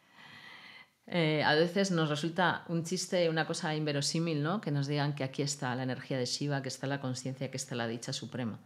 eh, 1.07 1.43
a 1.43 1.55
veces 1.55 1.91
nos 1.91 2.09
resulta 2.09 2.63
un 2.67 2.83
chiste, 2.83 3.29
una 3.29 3.45
cosa 3.45 3.75
inverosímil, 3.75 4.43
¿no? 4.43 4.62
Que 4.62 4.71
nos 4.71 4.88
digan 4.88 5.15
que 5.15 5.24
aquí 5.24 5.41
está 5.41 5.75
la 5.75 5.83
energía 5.83 6.17
de 6.17 6.25
Shiva, 6.25 6.62
que 6.62 6.69
está 6.69 6.88
la 6.88 7.00
conciencia, 7.00 7.50
que 7.50 7.57
está 7.57 7.75
la 7.75 7.88
dicha 7.88 8.13
suprema. 8.13 8.59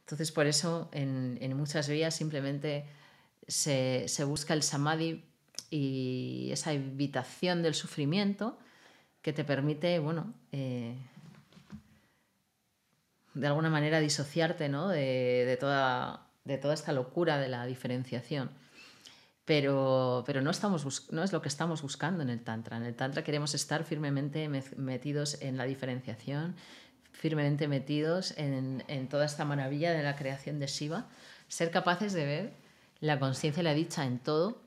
Entonces, 0.00 0.32
por 0.32 0.46
eso 0.46 0.88
en, 0.92 1.56
muchas 1.56 1.88
vías 1.88 2.14
simplemente 2.14 2.84
se, 3.46 4.06
busca 4.24 4.54
el 4.54 4.64
samadhi 4.64 5.24
y 5.70 6.48
esa 6.50 6.72
evitación 6.72 7.62
del 7.62 7.74
sufrimiento 7.74 8.58
que 9.22 9.32
te 9.32 9.44
permite, 9.44 10.00
bueno, 10.00 10.34
eh, 10.50 10.96
de 13.34 13.46
alguna 13.46 13.70
manera 13.70 14.00
disociarte 14.00 14.68
¿no? 14.68 14.88
de, 14.88 15.56
toda, 15.60 16.26
de 16.50 16.58
toda 16.58 16.74
esta 16.74 16.92
locura 16.92 17.38
de 17.38 17.48
la 17.48 17.64
diferenciación. 17.64 18.50
Pero, 19.44 20.24
pero 20.26 20.42
no, 20.42 20.50
estamos 20.50 21.10
no 21.10 21.22
es 21.22 21.32
lo 21.32 21.40
que 21.42 21.48
estamos 21.48 21.82
buscando 21.82 22.22
en 22.22 22.30
el 22.30 22.42
Tantra. 22.42 22.76
En 22.76 22.84
el 22.84 22.94
Tantra 22.94 23.22
queremos 23.22 23.54
estar 23.54 23.84
firmemente 23.84 24.48
metidos 24.48 25.40
en 25.40 25.56
la 25.56 25.64
diferenciación, 25.64 26.56
firmemente 27.12 27.68
metidos 27.68 28.34
en, 28.36 29.08
toda 29.08 29.24
esta 29.26 29.44
maravilla 29.44 29.92
de 29.92 30.02
la 30.02 30.16
creación 30.16 30.58
de 30.58 30.66
Shiva, 30.66 31.08
ser 31.48 31.70
capaces 31.70 32.12
de 32.12 32.24
ver 32.24 32.52
la 33.00 33.18
conciencia 33.18 33.60
y 33.60 33.64
la 33.64 33.74
dicha 33.74 34.04
en 34.04 34.18
todo, 34.18 34.60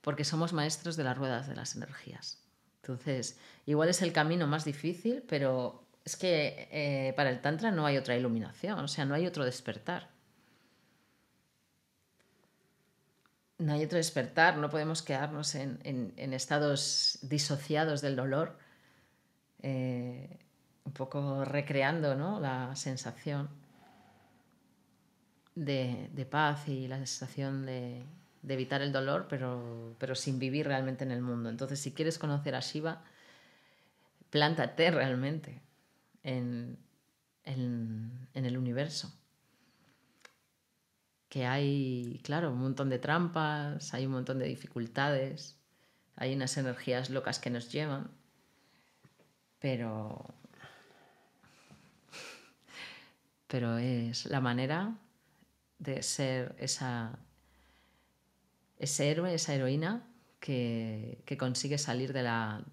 porque 0.00 0.24
somos 0.24 0.52
maestros 0.52 0.96
de 0.96 1.04
las 1.04 1.16
ruedas 1.16 1.48
de 1.48 1.54
las 1.54 1.76
energías. 1.76 2.38
Entonces, 2.82 3.38
igual 3.66 3.88
es 3.88 4.02
el 4.02 4.12
camino 4.12 4.46
más 4.46 4.64
difícil, 4.64 5.22
pero 5.28 5.84
es 6.04 6.16
que 6.16 6.68
eh, 6.70 7.12
para 7.14 7.30
el 7.30 7.40
Tantra 7.40 7.70
no 7.70 7.86
hay 7.86 7.96
otra 7.96 8.16
iluminación, 8.16 8.78
o 8.78 8.88
sea, 8.88 9.04
no 9.04 9.14
hay 9.14 9.26
otro 9.26 9.44
despertar. 9.44 10.09
No 13.60 13.74
hay 13.74 13.84
otro 13.84 13.98
despertar, 13.98 14.56
no 14.56 14.70
podemos 14.70 15.02
quedarnos 15.02 15.54
en, 15.54 16.12
estados 16.16 17.18
disociados 17.22 18.00
del 18.00 18.16
dolor. 18.16 18.58
Eh, 19.62 20.38
un 20.84 20.92
poco 20.92 21.44
recreando 21.44 22.16
¿no? 22.16 22.40
la 22.40 22.74
sensación 22.74 23.50
de, 25.54 26.26
paz 26.30 26.68
y 26.68 26.88
la 26.88 26.96
sensación 26.96 27.66
de, 27.66 28.02
evitar 28.48 28.80
el 28.80 28.92
dolor, 28.92 29.26
pero, 29.28 29.94
pero, 29.98 30.14
sin 30.14 30.38
vivir 30.38 30.66
realmente 30.66 31.04
en 31.04 31.10
el 31.10 31.20
mundo. 31.20 31.50
Entonces, 31.50 31.78
si 31.80 31.92
quieres 31.92 32.18
conocer 32.18 32.54
a 32.54 32.60
Shiva, 32.60 33.02
plántate 34.30 34.90
realmente 34.90 35.60
en, 36.22 36.78
en, 37.44 38.26
en 38.32 38.46
el 38.46 38.56
universo. 38.56 39.12
Que 41.30 41.46
hay, 41.46 42.20
claro, 42.22 42.52
un 42.52 42.58
montón 42.58 42.90
de 42.90 42.98
trampas, 42.98 43.94
hay 43.94 44.04
un 44.04 44.12
montón 44.12 44.38
de 44.38 44.46
dificultades, 44.46 45.56
hay 46.16 46.34
unas 46.34 46.58
energías 46.58 47.08
locas 47.08 47.38
que 47.38 47.48
nos 47.48 47.72
llevan, 47.72 48.10
pero 49.60 50.34
pero 53.50 53.78
es 53.78 54.26
la 54.26 54.40
manera 54.40 54.96
de 55.80 56.02
ser 56.04 56.54
esa, 56.58 57.18
ese 58.78 59.10
héroe, 59.10 59.34
esa 59.34 59.54
heroína 59.54 60.06
que, 60.38 61.24
consigue 61.36 61.76
salir 61.76 62.12
de 62.12 62.22
la, 62.22 62.64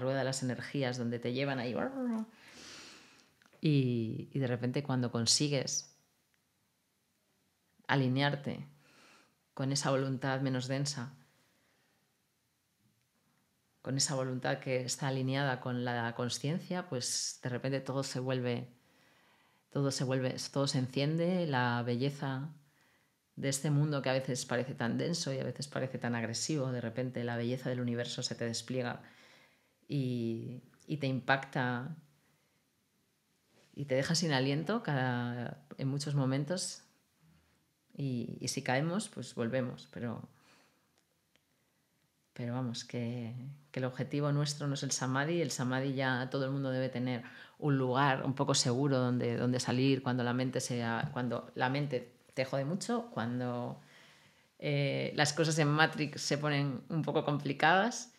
rueda 0.00 0.18
de 0.20 0.24
las 0.24 0.42
energías 0.42 0.96
donde 0.96 1.18
te 1.18 1.34
llevan 1.34 1.58
ahí. 1.58 1.76
Y, 3.60 4.30
y 4.32 4.38
de 4.38 4.46
repente 4.46 4.82
cuando 4.82 5.12
consigues 5.12 5.91
alinearte 7.86 8.66
con 9.54 9.72
esa 9.72 9.90
voluntad 9.90 10.40
menos 10.40 10.68
densa, 10.68 11.14
con 13.82 13.96
esa 13.96 14.14
voluntad 14.14 14.58
que 14.58 14.82
está 14.82 15.08
alineada 15.08 15.60
con 15.60 15.84
la 15.84 16.14
conciencia, 16.14 16.88
pues 16.88 17.40
de 17.42 17.48
repente 17.48 17.80
todo 17.80 18.02
se 18.02 18.20
vuelve 18.20 18.68
todo 19.72 19.90
se 19.90 20.04
vuelve, 20.04 20.36
todo 20.52 20.66
se 20.66 20.78
enciende, 20.78 21.46
la 21.46 21.82
belleza 21.82 22.50
de 23.36 23.48
este 23.48 23.70
mundo 23.70 24.02
que 24.02 24.10
a 24.10 24.12
veces 24.12 24.44
parece 24.44 24.74
tan 24.74 24.98
denso 24.98 25.32
y 25.32 25.38
a 25.38 25.44
veces 25.44 25.66
parece 25.66 25.98
tan 25.98 26.14
agresivo, 26.14 26.70
de 26.70 26.82
repente 26.82 27.24
la 27.24 27.36
belleza 27.36 27.70
del 27.70 27.80
universo 27.80 28.22
se 28.22 28.34
te 28.34 28.44
despliega 28.44 29.02
y, 29.88 30.62
te 31.00 31.06
impacta 31.06 31.96
y 33.74 33.86
te 33.86 33.94
deja 33.94 34.14
sin 34.14 34.32
aliento 34.32 34.82
cada, 34.82 35.64
en 35.78 35.88
muchos 35.88 36.14
momentos 36.14 36.82
y, 37.94 38.38
si 38.48 38.62
caemos 38.62 39.08
pues 39.08 39.34
volvemos, 39.34 39.88
pero, 39.92 40.22
pero 42.32 42.54
vamos, 42.54 42.84
que, 42.84 43.34
que 43.70 43.80
el 43.80 43.84
objetivo 43.84 44.32
nuestro 44.32 44.66
no 44.66 44.74
es 44.74 44.82
el 44.82 44.92
samadhi, 44.92 45.40
el 45.40 45.50
samadhi 45.50 45.94
ya 45.94 46.28
todo 46.30 46.44
el 46.46 46.50
mundo 46.50 46.70
debe 46.70 46.88
tener 46.88 47.22
un 47.58 47.78
lugar 47.78 48.24
un 48.24 48.34
poco 48.34 48.54
seguro 48.54 48.98
donde, 48.98 49.36
donde 49.36 49.60
salir 49.60 50.02
cuando 50.02 50.24
la 50.24 50.32
mente 50.32 50.60
sea, 50.60 51.10
cuando 51.12 51.50
la 51.54 51.68
mente 51.68 52.12
te 52.34 52.44
jode 52.44 52.64
mucho, 52.64 53.10
cuando 53.12 53.80
eh, 54.58 55.12
las 55.16 55.32
cosas 55.32 55.58
en 55.58 55.68
Matrix 55.68 56.22
se 56.22 56.38
ponen 56.38 56.82
un 56.88 57.02
poco 57.02 57.24
complicadas. 57.24 58.12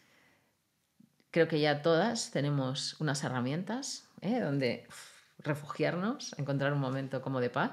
Creo 1.32 1.48
que 1.48 1.60
ya 1.60 1.82
todas 1.82 2.32
tenemos 2.32 3.00
unas 3.00 3.24
herramientas 3.24 4.08
¿eh? 4.22 4.40
donde 4.40 4.86
refugiarnos, 5.40 6.34
encontrar 6.38 6.74
un 6.74 6.80
momento 6.80 7.22
como 7.22 7.40
de 7.40 7.50
paz, 7.50 7.72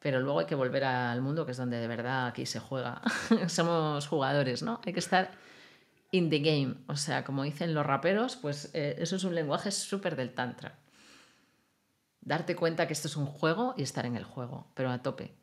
pero 0.00 0.20
luego 0.20 0.40
hay 0.40 0.46
que 0.46 0.54
volver 0.54 0.84
al 0.84 1.20
mundo, 1.20 1.44
que 1.44 1.52
es 1.52 1.58
donde 1.58 1.78
de 1.78 1.88
verdad 1.88 2.26
aquí 2.28 2.46
se 2.46 2.60
juega. 2.60 3.02
Somos 3.48 4.06
jugadores, 4.06 4.62
¿no? 4.62 4.80
Hay 4.84 4.92
que 4.92 5.00
estar 5.00 5.32
in 6.12 6.30
the 6.30 6.38
game. 6.38 6.76
O 6.86 6.96
sea, 6.96 7.24
como 7.24 7.42
dicen 7.42 7.74
los 7.74 7.84
raperos, 7.84 8.36
pues 8.36 8.70
eh, 8.74 8.96
eso 8.98 9.16
es 9.16 9.24
un 9.24 9.34
lenguaje 9.34 9.70
súper 9.70 10.16
del 10.16 10.34
tantra. 10.34 10.78
Darte 12.20 12.56
cuenta 12.56 12.86
que 12.86 12.92
esto 12.92 13.08
es 13.08 13.16
un 13.16 13.26
juego 13.26 13.74
y 13.76 13.82
estar 13.82 14.06
en 14.06 14.16
el 14.16 14.24
juego, 14.24 14.70
pero 14.74 14.90
a 14.90 15.02
tope. 15.02 15.34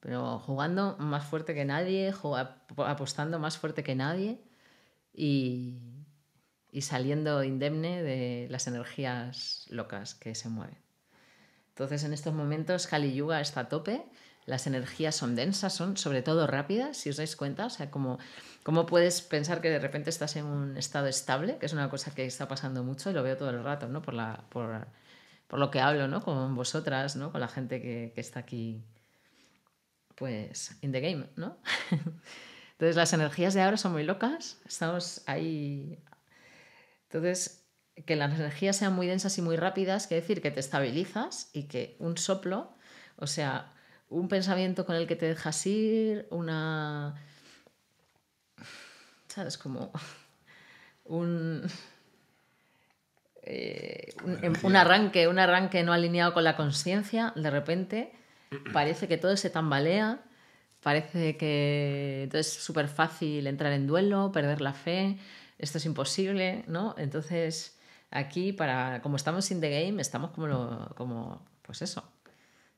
Pero 0.00 0.38
jugando 0.40 0.96
más 0.98 1.24
fuerte 1.24 1.54
que 1.54 1.64
nadie, 1.64 2.12
apostando 2.76 3.38
más 3.38 3.56
fuerte 3.56 3.84
que 3.84 3.94
nadie 3.94 4.42
y, 5.14 5.78
y 6.72 6.82
saliendo 6.82 7.44
indemne 7.44 8.02
de 8.02 8.48
las 8.50 8.66
energías 8.66 9.66
locas 9.70 10.14
que 10.14 10.34
se 10.34 10.48
mueven. 10.48 10.82
Entonces, 11.72 12.04
en 12.04 12.12
estos 12.12 12.32
momentos, 12.34 12.86
Kali 12.86 13.14
Yuga 13.14 13.40
está 13.40 13.60
a 13.60 13.68
tope 13.68 14.04
las 14.44 14.66
energías 14.66 15.14
son 15.14 15.36
densas, 15.36 15.72
son 15.72 15.96
sobre 15.96 16.22
todo 16.22 16.46
rápidas, 16.46 16.96
si 16.96 17.10
os 17.10 17.16
dais 17.16 17.36
cuenta, 17.36 17.66
o 17.66 17.70
sea, 17.70 17.90
como, 17.90 18.18
cómo 18.64 18.86
puedes 18.86 19.22
pensar 19.22 19.60
que 19.60 19.70
de 19.70 19.78
repente 19.78 20.10
estás 20.10 20.34
en 20.36 20.46
un 20.46 20.76
estado 20.76 21.06
estable, 21.06 21.58
que 21.58 21.66
es 21.66 21.72
una 21.72 21.88
cosa 21.88 22.12
que 22.12 22.26
está 22.26 22.48
pasando 22.48 22.82
mucho 22.82 23.10
y 23.10 23.12
lo 23.12 23.22
veo 23.22 23.36
todo 23.36 23.50
el 23.50 23.62
rato, 23.62 23.88
¿no? 23.88 24.02
Por, 24.02 24.14
la, 24.14 24.44
por, 24.48 24.88
por 25.46 25.60
lo 25.60 25.70
que 25.70 25.80
hablo, 25.80 26.08
¿no? 26.08 26.22
Con 26.22 26.56
vosotras, 26.56 27.14
¿no? 27.14 27.30
Con 27.30 27.40
la 27.40 27.48
gente 27.48 27.80
que, 27.80 28.12
que 28.14 28.20
está 28.20 28.40
aquí, 28.40 28.84
pues, 30.16 30.76
in 30.82 30.90
the 30.90 31.00
game, 31.00 31.28
¿no? 31.36 31.58
Entonces, 32.72 32.96
las 32.96 33.12
energías 33.12 33.54
de 33.54 33.62
ahora 33.62 33.76
son 33.76 33.92
muy 33.92 34.02
locas, 34.02 34.60
estamos 34.66 35.22
ahí... 35.26 36.02
Entonces, 37.04 37.61
que 38.06 38.16
las 38.16 38.32
energías 38.38 38.76
sean 38.76 38.94
muy 38.94 39.06
densas 39.06 39.36
y 39.38 39.42
muy 39.42 39.56
rápidas, 39.56 40.06
quiere 40.06 40.22
decir 40.22 40.40
que 40.40 40.50
te 40.50 40.60
estabilizas 40.60 41.50
y 41.52 41.64
que 41.64 41.96
un 41.98 42.16
soplo, 42.16 42.72
o 43.16 43.26
sea, 43.26 43.72
un 44.08 44.28
pensamiento 44.28 44.86
con 44.86 44.96
el 44.96 45.06
que 45.06 45.16
te 45.16 45.26
dejas 45.26 45.66
ir, 45.66 46.26
una... 46.30 47.14
¿Sabes? 49.28 49.56
Como 49.56 49.90
un, 51.04 51.62
eh, 53.42 54.14
un, 54.62 54.76
arranque, 54.76 55.26
un 55.28 55.38
arranque 55.38 55.82
no 55.82 55.92
alineado 55.92 56.34
con 56.34 56.44
la 56.44 56.56
conciencia, 56.56 57.32
de 57.34 57.50
repente 57.50 58.12
parece 58.72 59.08
que 59.08 59.16
todo 59.16 59.36
se 59.36 59.50
tambalea, 59.50 60.20
parece 60.82 61.36
que 61.36 62.24
entonces 62.24 62.58
es 62.58 62.62
súper 62.62 62.88
fácil 62.88 63.46
entrar 63.46 63.72
en 63.72 63.86
duelo, 63.86 64.30
perder 64.32 64.60
la 64.60 64.74
fe, 64.74 65.18
esto 65.58 65.78
es 65.78 65.86
imposible, 65.86 66.64
¿no? 66.66 66.94
Entonces 66.98 67.78
aquí, 68.12 68.52
para, 68.52 69.02
como 69.02 69.16
estamos 69.16 69.50
in 69.50 69.60
the 69.60 69.70
game, 69.70 70.00
estamos 70.00 70.30
como, 70.30 70.88
como 70.96 71.42
pues 71.62 71.82
eso, 71.82 72.04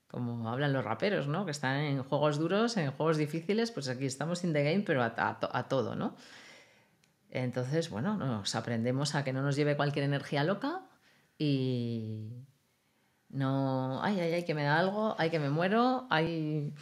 como 0.08 0.48
hablan 0.48 0.72
los 0.72 0.84
raperos, 0.84 1.26
¿no? 1.26 1.44
Que 1.44 1.50
están 1.50 1.80
en 1.80 2.02
juegos 2.04 2.38
duros, 2.38 2.76
en 2.76 2.92
juegos 2.92 3.16
difíciles, 3.16 3.72
pues 3.72 3.88
aquí 3.88 4.06
estamos 4.06 4.44
in 4.44 4.52
the 4.52 4.62
game, 4.62 4.84
pero 4.86 5.02
a, 5.02 5.66
todo, 5.68 5.96
¿no? 5.96 6.16
Entonces, 7.30 7.90
bueno, 7.90 8.16
nos 8.16 8.54
aprendemos 8.54 9.16
a 9.16 9.24
que 9.24 9.32
no 9.32 9.42
nos 9.42 9.56
lleve 9.56 9.76
cualquier 9.76 10.04
energía 10.04 10.44
loca 10.44 10.82
y, 11.36 12.30
No, 13.28 14.00
ay, 14.04 14.20
ay, 14.20 14.34
ay, 14.34 14.44
que 14.44 14.54
me 14.54 14.62
da 14.62 14.78
algo, 14.78 15.16
ay, 15.18 15.30
que 15.30 15.40
me 15.40 15.50
muero, 15.50 16.06
hay 16.10 16.72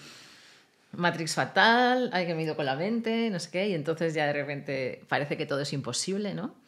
Matrix 0.93 1.35
fatal, 1.35 2.11
hay 2.13 2.27
que 2.27 2.35
me 2.35 2.43
ido 2.43 2.55
con 2.55 2.67
la 2.67 2.77
mente, 2.77 3.31
no 3.31 3.39
sé 3.39 3.51
qué, 3.51 3.69
y 3.69 3.75
entonces 3.75 4.13
ya 4.13 4.27
de 4.27 4.35
repente 4.35 5.05
parece 5.09 5.39
que 5.39 5.47
todo 5.47 5.61
es 5.63 5.73
imposible, 5.73 6.35
¿no? 6.35 6.62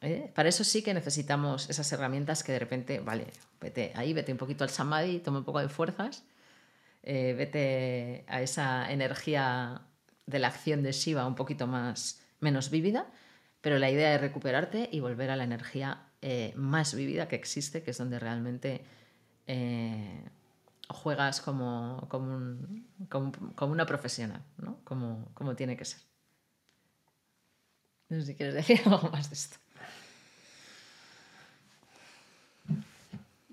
¿Eh? 0.00 0.30
Para 0.34 0.48
eso 0.48 0.62
sí 0.62 0.82
que 0.82 0.94
necesitamos 0.94 1.68
esas 1.70 1.90
herramientas 1.92 2.44
que 2.44 2.52
de 2.52 2.58
repente, 2.60 3.00
vale, 3.00 3.26
vete 3.60 3.92
ahí, 3.96 4.12
vete 4.12 4.30
un 4.30 4.38
poquito 4.38 4.64
al 4.64 4.70
samadhi, 4.70 5.18
toma 5.18 5.38
un 5.38 5.44
poco 5.44 5.58
de 5.58 5.68
fuerzas, 5.68 6.22
eh, 7.02 7.34
vete 7.36 8.24
a 8.28 8.40
esa 8.42 8.92
energía 8.92 9.82
de 10.26 10.38
la 10.38 10.48
acción 10.48 10.82
de 10.82 10.92
Shiva 10.92 11.26
un 11.26 11.34
poquito 11.34 11.66
más 11.66 12.22
menos 12.40 12.70
vívida, 12.70 13.06
pero 13.60 13.78
la 13.78 13.90
idea 13.90 14.14
es 14.14 14.20
recuperarte 14.20 14.88
y 14.92 15.00
volver 15.00 15.30
a 15.30 15.36
la 15.36 15.44
energía 15.44 16.06
eh, 16.22 16.52
más 16.56 16.94
vívida 16.94 17.26
que 17.26 17.36
existe, 17.36 17.82
que 17.82 17.90
es 17.90 17.98
donde 17.98 18.18
realmente 18.20 18.84
juegas 20.88 21.40
como, 21.40 22.06
como, 22.08 23.72
una 23.72 23.86
profesional, 23.86 24.42
¿no? 24.58 24.78
Como, 24.84 25.30
como 25.34 25.54
tiene 25.56 25.76
que 25.76 25.84
ser. 25.84 26.00
No 28.08 28.20
sé 28.20 28.26
si 28.26 28.34
quieres 28.34 28.54
decir 28.54 28.80
algo 28.86 29.10
más 29.10 29.28
de 29.30 29.34
esto. 29.34 29.58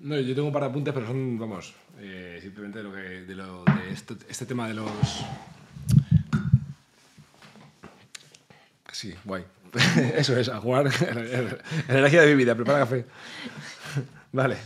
No, 0.05 0.19
yo 0.19 0.35
tengo 0.35 0.49
un 0.49 0.53
par 0.53 0.61
de 0.61 0.69
apuntes, 0.69 0.93
pero 0.93 1.07
son, 1.07 1.39
vamos, 1.39 1.73
eh, 1.97 2.37
simplemente 2.39 2.77
de, 2.77 2.83
lo 2.83 2.93
que, 2.93 2.99
de, 2.99 3.35
lo, 3.35 3.63
de 3.63 3.91
este 4.29 4.45
tema 4.45 4.67
de 4.67 4.75
los... 4.75 4.87
Sí, 8.91 9.15
guay. 9.23 9.43
Eso 10.15 10.37
es, 10.37 10.47
a 10.47 10.59
jugar. 10.59 10.87
Energía 11.89 12.21
de 12.21 12.35
vida, 12.35 12.53
prepara 12.53 12.79
café. 12.79 13.05
Vale. 14.31 14.57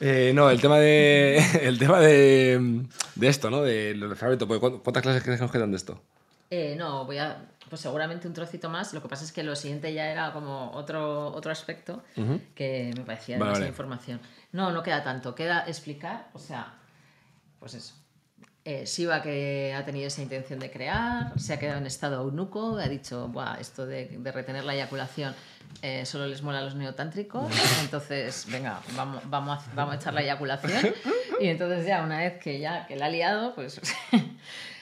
Eh, 0.00 0.32
no, 0.34 0.50
el 0.50 0.60
tema 0.60 0.78
de. 0.78 1.42
El 1.62 1.78
tema 1.78 2.00
de, 2.00 2.84
de 3.14 3.28
esto, 3.28 3.50
¿no? 3.50 3.62
De 3.62 3.94
los 3.94 4.10
alfabeto. 4.10 4.46
¿Cuántas 4.48 5.02
clases 5.02 5.22
crees 5.22 5.38
que 5.38 5.44
nos 5.44 5.52
quedan 5.52 5.70
de 5.70 5.76
esto? 5.76 6.02
Eh, 6.50 6.74
no, 6.76 7.04
voy 7.04 7.18
a. 7.18 7.46
Pues 7.68 7.82
seguramente 7.82 8.26
un 8.26 8.34
trocito 8.34 8.70
más. 8.70 8.94
Lo 8.94 9.02
que 9.02 9.08
pasa 9.08 9.24
es 9.24 9.32
que 9.32 9.42
lo 9.42 9.54
siguiente 9.54 9.92
ya 9.92 10.10
era 10.10 10.32
como 10.32 10.70
otro, 10.72 11.28
otro 11.28 11.52
aspecto 11.52 12.02
que 12.54 12.92
me 12.96 13.04
parecía 13.04 13.36
demasiada 13.36 13.68
información. 13.68 14.20
No, 14.52 14.72
no 14.72 14.82
queda 14.82 15.04
tanto. 15.04 15.34
Queda 15.34 15.64
explicar, 15.66 16.28
o 16.32 16.38
sea, 16.38 16.74
pues 17.58 17.74
eso. 17.74 17.94
Eh, 18.64 18.84
Shiva 18.86 19.22
que 19.22 19.74
ha 19.76 19.84
tenido 19.84 20.06
esa 20.06 20.22
intención 20.22 20.58
de 20.58 20.70
crear, 20.70 21.38
se 21.38 21.54
ha 21.54 21.58
quedado 21.58 21.78
en 21.78 21.86
estado 21.86 22.22
eunuco, 22.22 22.76
ha 22.76 22.88
dicho, 22.88 23.28
Buah, 23.28 23.56
esto 23.60 23.86
de, 23.86 24.08
de 24.08 24.32
retener 24.32 24.64
la 24.64 24.74
eyaculación 24.74 25.34
eh, 25.80 26.04
solo 26.04 26.26
les 26.26 26.42
mola 26.42 26.58
a 26.58 26.62
los 26.62 26.74
neotántricos, 26.74 27.50
entonces, 27.82 28.46
venga, 28.50 28.80
vamos, 28.96 29.22
vamos, 29.26 29.58
a, 29.58 29.74
vamos 29.74 29.94
a 29.94 29.96
echar 29.96 30.12
la 30.12 30.22
eyaculación. 30.22 30.92
Y 31.40 31.46
entonces 31.48 31.86
ya, 31.86 32.02
una 32.02 32.18
vez 32.18 32.42
que 32.42 32.58
ya 32.58 32.86
que 32.86 32.96
la 32.96 33.06
ha 33.06 33.10
liado, 33.10 33.54
pues 33.54 33.80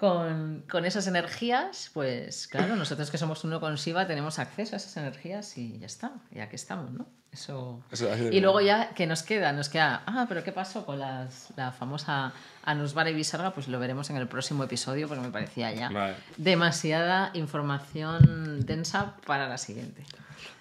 con, 0.00 0.64
con, 0.70 0.86
esas 0.86 1.06
energías, 1.08 1.90
pues 1.92 2.46
claro, 2.46 2.74
nosotros 2.74 3.10
que 3.10 3.18
somos 3.18 3.44
uno 3.44 3.60
con 3.60 3.74
Shiva 3.74 4.06
tenemos 4.06 4.38
acceso 4.38 4.74
a 4.74 4.78
esas 4.78 4.96
energías 4.96 5.58
y 5.58 5.78
ya 5.78 5.84
está, 5.84 6.12
ya 6.30 6.48
que 6.48 6.56
estamos, 6.56 6.90
¿no? 6.90 7.06
Eso... 7.30 7.82
y 8.32 8.40
luego 8.40 8.62
ya, 8.62 8.94
¿qué 8.94 9.06
nos 9.06 9.22
queda? 9.22 9.52
Nos 9.52 9.68
queda, 9.68 10.02
ah, 10.06 10.24
pero 10.26 10.42
¿qué 10.42 10.52
pasó 10.52 10.86
con 10.86 10.98
las, 10.98 11.52
la 11.54 11.70
famosa 11.70 12.32
Anusvara 12.64 13.10
y 13.10 13.14
Visarga? 13.14 13.52
Pues 13.52 13.68
lo 13.68 13.78
veremos 13.78 14.08
en 14.08 14.16
el 14.16 14.26
próximo 14.26 14.64
episodio 14.64 15.06
porque 15.06 15.22
me 15.22 15.30
parecía 15.30 15.70
ya 15.74 16.16
demasiada 16.38 17.30
información 17.34 18.64
densa 18.64 19.16
para 19.26 19.50
la 19.50 19.58
siguiente. 19.58 20.02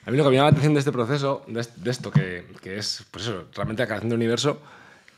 A 0.05 0.11
mí 0.11 0.17
lo 0.17 0.25
que 0.25 0.31
me 0.31 0.35
llama 0.35 0.47
la 0.47 0.51
atención 0.51 0.73
de 0.73 0.79
este 0.79 0.91
proceso, 0.91 1.45
de, 1.47 1.61
esto, 1.89 2.11
que, 2.11 2.45
que, 2.61 2.77
es, 2.77 3.05
pues 3.09 3.23
eso, 3.23 3.45
realmente 3.53 3.83
la 3.83 3.87
creación 3.87 4.09
del 4.09 4.17
universo, 4.17 4.61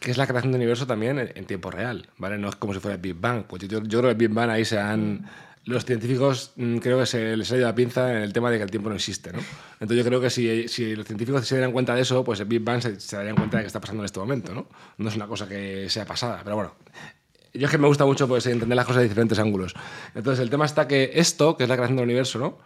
que 0.01 0.09
es 0.09 0.17
la 0.17 0.25
creación 0.25 0.51
del 0.51 0.61
universo 0.61 0.87
también 0.87 1.19
en, 1.19 1.45
tiempo 1.45 1.69
real, 1.69 2.09
¿vale? 2.17 2.39
No 2.39 2.49
es 2.49 2.55
como 2.55 2.73
si 2.73 2.79
fuera 2.79 2.95
el 2.95 3.01
Big 3.01 3.13
Bang. 3.13 3.43
Pues 3.47 3.61
yo, 3.67 3.83
yo 3.83 3.99
creo 3.99 4.01
que 4.01 4.09
el 4.09 4.15
Big 4.15 4.29
Bang 4.29 4.49
ahí 4.49 4.65
se 4.65 4.79
han 4.79 5.29
los 5.65 5.85
científicos 5.85 6.53
mm, 6.55 6.77
creo 6.77 6.97
que 6.97 7.05
se 7.05 7.37
les 7.37 7.51
ha 7.51 7.57
ido 7.57 7.67
la 7.67 7.75
pinza 7.75 8.11
en 8.11 8.23
el 8.23 8.33
tema 8.33 8.49
de 8.49 8.57
que 8.57 8.63
el 8.63 8.71
tiempo 8.71 8.89
no 8.89 8.95
existe. 8.95 9.31
¿no? 9.31 9.37
Entonces 9.73 9.97
yo 9.97 10.03
creo 10.03 10.19
que 10.19 10.31
si, 10.31 10.67
si 10.67 10.95
los 10.95 11.05
científicos 11.05 11.47
se 11.47 11.55
dieran 11.55 11.71
cuenta 11.71 11.93
de 11.93 12.01
eso, 12.01 12.23
pues 12.23 12.39
el 12.39 12.47
Big 12.47 12.61
Bang 12.61 12.81
se, 12.81 13.15
darían 13.15 13.35
cuenta 13.35 13.57
de 13.57 13.63
que 13.63 13.67
está 13.67 13.79
pasando 13.79 14.01
en 14.01 14.05
este 14.05 14.19
momento. 14.19 14.55
¿no? 14.55 14.67
no 14.97 15.09
es 15.09 15.15
una 15.15 15.27
cosa 15.27 15.47
que 15.47 15.87
sea 15.87 16.05
pasada, 16.05 16.41
pero 16.43 16.55
bueno. 16.55 16.75
Yo 17.53 17.65
es 17.65 17.71
que 17.71 17.77
me 17.77 17.87
gusta 17.87 18.05
mucho 18.05 18.27
pues, 18.27 18.47
entender 18.47 18.75
las 18.75 18.85
cosas 18.85 19.01
de 19.01 19.09
diferentes 19.09 19.37
ángulos. 19.37 19.75
Entonces 20.15 20.41
el 20.41 20.49
tema 20.49 20.65
está 20.65 20.87
que 20.87 21.11
esto, 21.13 21.57
que 21.57 21.63
es 21.63 21.69
la 21.69 21.75
creación 21.75 21.97
del 21.97 22.05
universo, 22.05 22.39
¿no? 22.39 22.57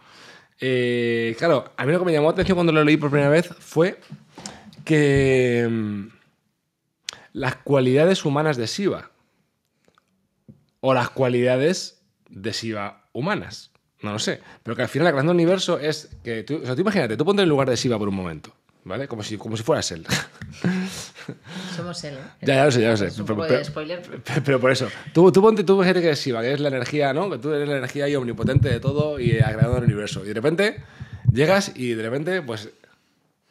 Eh, 0.60 1.34
claro, 1.38 1.72
a 1.76 1.84
mí 1.84 1.92
lo 1.92 1.98
que 1.98 2.04
me 2.06 2.12
llamó 2.12 2.28
la 2.28 2.32
atención 2.32 2.54
cuando 2.54 2.72
lo 2.72 2.82
leí 2.82 2.96
por 2.96 3.10
primera 3.10 3.28
vez 3.28 3.48
fue 3.58 4.00
que 4.84 5.66
mm, 5.68 6.15
las 7.36 7.56
cualidades 7.56 8.24
humanas 8.24 8.56
de 8.56 8.66
Shiva 8.66 9.10
o 10.80 10.94
las 10.94 11.10
cualidades 11.10 12.00
de 12.30 12.50
Shiva 12.50 13.04
humanas. 13.12 13.72
No 14.00 14.12
lo 14.12 14.18
sé. 14.18 14.40
Pero 14.62 14.74
que 14.74 14.82
al 14.82 14.88
final 14.88 15.04
la 15.04 15.10
creación 15.10 15.26
del 15.26 15.34
universo 15.34 15.78
es 15.78 16.08
que 16.24 16.44
tú, 16.44 16.60
o 16.62 16.64
sea, 16.64 16.74
tú 16.74 16.80
imagínate, 16.80 17.14
tú 17.14 17.26
ponte 17.26 17.42
en 17.42 17.44
el 17.44 17.50
lugar 17.50 17.68
de 17.68 17.76
Shiva 17.76 17.98
por 17.98 18.08
un 18.08 18.14
momento. 18.14 18.54
¿Vale? 18.84 19.06
Como 19.06 19.22
si, 19.22 19.36
como 19.36 19.54
si 19.56 19.62
fueras 19.62 19.90
él. 19.90 20.06
Somos 21.76 22.02
él, 22.04 22.14
¿eh? 22.14 22.18
Ya, 22.40 22.54
ya 22.54 22.64
lo 22.64 22.70
sé, 22.70 22.80
ya 22.80 22.90
lo 22.90 22.96
sé. 22.96 23.06
Es 23.08 23.18
un 23.18 23.26
pero, 23.26 23.42
de 23.44 23.64
spoiler. 23.64 24.02
Pero, 24.44 24.58
por 24.58 24.70
eso. 24.70 24.88
Tú, 25.12 25.30
tú 25.30 25.42
ponte, 25.42 25.62
tú 25.62 25.74
imagínate 25.74 26.00
que 26.00 26.10
es 26.12 26.24
Shiva, 26.24 26.40
que 26.40 26.54
es 26.54 26.60
la 26.60 26.68
energía, 26.68 27.12
¿no? 27.12 27.28
Que 27.28 27.36
tú 27.36 27.52
eres 27.52 27.68
la 27.68 27.76
energía 27.76 28.06
ahí 28.06 28.14
omnipotente 28.14 28.70
de 28.70 28.80
todo 28.80 29.20
y 29.20 29.38
agregado 29.40 29.74
del 29.74 29.84
universo. 29.84 30.24
Y 30.24 30.28
de 30.28 30.34
repente 30.34 30.84
llegas 31.30 31.72
y 31.74 31.92
de 31.92 32.02
repente, 32.02 32.40
pues, 32.40 32.70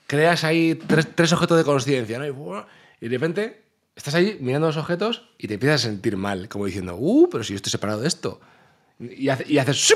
creas 0.07 0.43
ahí 0.43 0.73
tres, 0.73 1.07
tres 1.13 1.33
objetos 1.33 1.57
de 1.57 1.65
conciencia, 1.65 2.17
¿no? 2.17 2.25
Y, 2.25 3.05
y 3.05 3.09
de 3.09 3.17
repente 3.17 3.64
estás 3.95 4.15
ahí 4.15 4.37
mirando 4.41 4.67
los 4.67 4.77
objetos 4.77 5.29
y 5.37 5.47
te 5.47 5.55
empiezas 5.55 5.81
a 5.81 5.87
sentir 5.87 6.17
mal, 6.17 6.49
como 6.49 6.65
diciendo, 6.65 6.95
uh, 6.97 7.29
pero 7.29 7.43
si 7.43 7.53
yo 7.53 7.57
estoy 7.57 7.71
separado 7.71 8.01
de 8.01 8.07
esto 8.07 8.39
y, 8.99 9.29
y 9.29 9.57
haces 9.57 9.95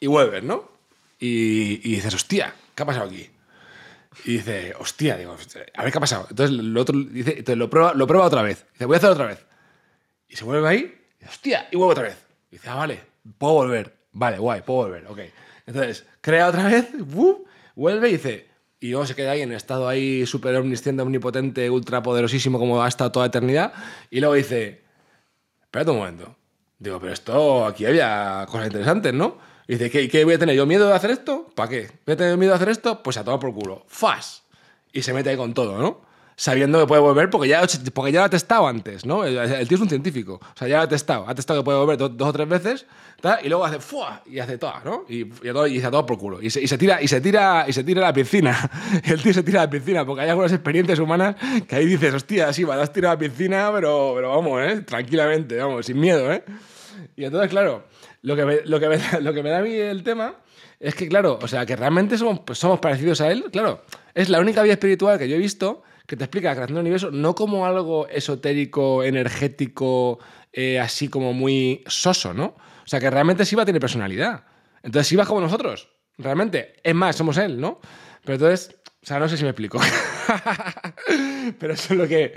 y 0.00 0.06
vuelves, 0.06 0.42
¿no? 0.42 0.70
Y, 1.18 1.80
y, 1.82 1.96
dices, 1.96 2.14
hostia, 2.14 2.54
¿qué 2.74 2.82
ha 2.82 2.86
pasado 2.86 3.06
aquí? 3.06 3.30
Y 4.24 4.32
dice, 4.32 4.74
hostia, 4.78 5.16
digo, 5.16 5.32
a 5.74 5.82
ver 5.82 5.92
qué 5.92 5.98
ha 5.98 6.00
pasado. 6.00 6.26
Entonces, 6.28 6.56
lo 6.56 6.80
otro 6.80 6.98
dice, 6.98 7.30
entonces 7.38 7.56
lo, 7.56 7.70
prueba, 7.70 7.94
lo 7.94 8.06
prueba 8.06 8.26
otra 8.26 8.42
vez. 8.42 8.66
Dice, 8.72 8.84
voy 8.84 8.94
a 8.94 8.98
hacer 8.98 9.10
otra 9.10 9.26
vez. 9.26 9.44
Y 10.28 10.36
se 10.36 10.44
vuelve 10.44 10.68
ahí, 10.68 10.98
y 11.20 11.24
hostia, 11.24 11.68
y 11.70 11.76
vuelve 11.76 11.92
otra 11.92 12.04
vez. 12.04 12.18
Y 12.50 12.56
dice, 12.56 12.68
ah, 12.68 12.74
vale, 12.74 13.00
puedo 13.38 13.54
volver. 13.54 13.96
Vale, 14.12 14.38
guay, 14.38 14.62
puedo 14.62 14.88
volver, 14.88 15.06
ok. 15.06 15.20
Entonces, 15.66 16.04
crea 16.20 16.48
otra 16.48 16.64
vez, 16.64 16.88
vuelve 17.74 18.08
y 18.08 18.12
dice, 18.12 18.48
y 18.80 18.90
luego 18.90 19.06
se 19.06 19.14
queda 19.14 19.32
ahí 19.32 19.42
en 19.42 19.52
estado 19.52 19.88
ahí 19.88 20.26
súper 20.26 20.54
omnisciente, 20.56 21.02
omnipotente, 21.02 21.70
ultra 21.70 22.02
poderosísimo 22.02 22.58
como 22.58 22.82
ha 22.82 22.88
estado 22.88 23.12
toda 23.12 23.26
eternidad. 23.26 23.72
Y 24.10 24.20
luego 24.20 24.34
dice, 24.34 24.82
espérate 25.62 25.90
un 25.90 25.98
momento, 25.98 26.36
Digo, 26.78 27.00
pero 27.00 27.12
esto, 27.12 27.64
aquí 27.64 27.86
había 27.86 28.44
cosas 28.50 28.66
interesantes, 28.66 29.14
¿no? 29.14 29.38
Y 29.66 29.74
dice, 29.74 29.90
¿qué, 29.90 30.08
¿qué, 30.08 30.24
voy 30.24 30.34
a 30.34 30.38
tener 30.38 30.54
yo 30.54 30.66
miedo 30.66 30.86
de 30.88 30.94
hacer 30.94 31.10
esto? 31.10 31.50
¿Para 31.54 31.70
qué? 31.70 31.90
¿Voy 32.04 32.12
a 32.12 32.16
tener 32.16 32.36
miedo 32.36 32.52
de 32.52 32.56
hacer 32.56 32.68
esto? 32.68 33.02
Pues 33.02 33.16
a 33.16 33.24
todo 33.24 33.40
por 33.40 33.54
culo. 33.54 33.84
¡Fas! 33.88 34.44
Y 34.92 35.02
se 35.02 35.14
mete 35.14 35.30
ahí 35.30 35.36
con 35.36 35.54
todo, 35.54 35.78
¿no? 35.78 36.05
Sabiendo 36.38 36.78
que 36.78 36.86
puede 36.86 37.00
volver 37.00 37.30
porque 37.30 37.48
ya, 37.48 37.62
porque 37.94 38.12
ya 38.12 38.20
lo 38.20 38.26
ha 38.26 38.30
testado 38.30 38.68
antes, 38.68 39.06
¿no? 39.06 39.24
El, 39.24 39.66
tío 39.66 39.76
es 39.76 39.80
un 39.80 39.88
científico. 39.88 40.34
O 40.34 40.58
sea, 40.58 40.68
ya 40.68 40.76
lo 40.76 40.82
ha 40.82 40.88
testado. 40.88 41.26
Ha 41.26 41.34
testado 41.34 41.60
que 41.60 41.64
puede 41.64 41.78
volver 41.78 41.96
dos, 41.96 42.12
o 42.18 42.32
tres 42.32 42.46
veces 42.48 42.86
y 43.42 43.48
luego 43.48 43.64
hace 43.64 43.80
¡fua! 43.80 44.22
y 44.26 44.38
hace 44.38 44.58
toda, 44.58 44.82
¿no? 44.84 45.04
Y, 45.08 45.22
y, 45.22 45.52
todo, 45.52 45.66
y 45.66 45.80
todo 45.80 46.04
por 46.04 46.18
culo. 46.18 46.42
Y 46.42 46.50
se, 46.50 46.62
y 46.62 46.68
se, 46.68 46.76
tira, 46.78 47.02
y 47.02 47.08
se 47.08 47.20
tira, 47.20 47.64
y 47.66 47.72
se 47.72 47.82
tira 47.82 48.02
a 48.02 48.08
la 48.08 48.12
piscina. 48.12 48.70
el 49.04 49.22
tío 49.22 49.32
se 49.32 49.42
tira 49.42 49.62
a 49.62 49.64
la 49.64 49.70
piscina 49.70 50.04
porque 50.04 50.22
hay 50.22 50.28
algunas 50.28 50.52
experiencias 50.52 50.98
humanas 50.98 51.36
que 51.66 51.76
ahí 51.76 51.86
dices, 51.86 52.14
hostia, 52.14 52.52
sí, 52.52 52.64
vas 52.64 52.78
a 52.78 52.92
tirar 52.92 53.12
a 53.12 53.14
la 53.14 53.18
piscina, 53.18 53.70
pero, 53.72 54.12
pero 54.14 54.30
vamos, 54.30 54.60
¿eh? 54.62 54.82
Tranquilamente, 54.82 55.56
vamos, 55.56 55.86
sin 55.86 55.98
miedo, 55.98 56.30
¿eh? 56.32 56.44
Y 57.16 57.24
entonces, 57.24 57.50
claro, 57.50 57.84
lo 58.22 58.36
que, 58.36 58.44
me, 58.44 58.60
lo, 58.64 58.78
que 58.78 59.00
lo 59.20 59.32
que 59.32 59.42
me 59.42 59.50
da 59.50 59.58
a 59.58 59.62
mí 59.62 59.72
el 59.74 60.02
tema 60.02 60.34
es 60.78 60.94
que, 60.94 61.08
claro, 61.08 61.38
o 61.40 61.48
sea, 61.48 61.64
que 61.64 61.74
realmente 61.74 62.18
somos, 62.18 62.40
pues, 62.40 62.58
somos 62.58 62.78
parecidos 62.80 63.20
a 63.22 63.30
él, 63.32 63.46
claro. 63.50 63.82
Es 64.14 64.28
la 64.28 64.40
única 64.40 64.62
vida 64.62 64.74
espiritual 64.74 65.18
que 65.18 65.28
yo 65.28 65.36
he 65.36 65.38
visto 65.38 65.82
que 66.06 66.16
te 66.16 66.24
explica 66.24 66.48
la 66.48 66.54
creación 66.54 66.76
del 66.76 66.82
universo 66.82 67.10
no 67.10 67.34
como 67.34 67.66
algo 67.66 68.06
esotérico, 68.08 69.02
energético, 69.02 70.18
eh, 70.52 70.78
así 70.78 71.08
como 71.08 71.32
muy 71.32 71.82
soso, 71.86 72.32
¿no? 72.32 72.44
O 72.46 72.86
sea, 72.88 73.00
que 73.00 73.10
realmente 73.10 73.44
Siva 73.44 73.64
tiene 73.64 73.80
personalidad. 73.80 74.44
Entonces 74.82 75.08
Siva 75.08 75.22
es 75.22 75.28
como 75.28 75.40
nosotros, 75.40 75.88
realmente. 76.18 76.74
Es 76.82 76.94
más, 76.94 77.16
somos 77.16 77.36
él, 77.38 77.60
¿no? 77.60 77.80
Pero 78.22 78.34
entonces, 78.34 78.76
o 79.02 79.06
sea, 79.06 79.18
no 79.18 79.28
sé 79.28 79.36
si 79.36 79.42
me 79.42 79.50
explico. 79.50 79.80
Pero 81.58 81.74
eso 81.74 81.94
es 81.94 81.98
lo 81.98 82.06
que, 82.06 82.32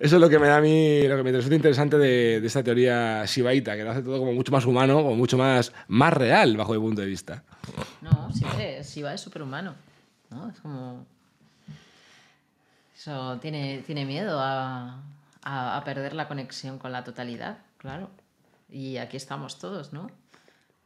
eso 0.00 0.16
es 0.16 0.20
lo 0.20 0.28
que 0.28 0.38
me 0.38 0.48
da 0.48 0.56
a 0.56 0.60
mí, 0.60 1.02
lo 1.06 1.16
que 1.16 1.22
me 1.22 1.32
resulta 1.32 1.56
interesante 1.56 1.98
de, 1.98 2.40
de 2.40 2.46
esta 2.46 2.62
teoría 2.62 3.24
shivaita, 3.24 3.76
que 3.76 3.84
lo 3.84 3.90
hace 3.90 4.02
todo 4.02 4.18
como 4.18 4.32
mucho 4.32 4.52
más 4.52 4.64
humano, 4.66 5.02
como 5.02 5.16
mucho 5.16 5.36
más, 5.38 5.72
más 5.88 6.12
real 6.12 6.56
bajo 6.56 6.72
mi 6.72 6.78
punto 6.78 7.00
de 7.00 7.08
vista. 7.08 7.44
No, 8.00 8.32
siempre 8.32 8.82
Shiva 8.82 9.14
es 9.14 9.20
superhumano. 9.20 9.74
¿no? 10.32 10.48
Es 10.48 10.60
como. 10.60 11.06
Eso 13.02 13.40
tiene, 13.40 13.82
tiene 13.84 14.04
miedo 14.06 14.38
a, 14.38 15.02
a, 15.42 15.76
a 15.76 15.84
perder 15.84 16.12
la 16.12 16.28
conexión 16.28 16.78
con 16.78 16.92
la 16.92 17.02
totalidad, 17.02 17.58
claro. 17.76 18.10
Y 18.70 18.98
aquí 18.98 19.16
estamos 19.16 19.58
todos, 19.58 19.92
¿no? 19.92 20.08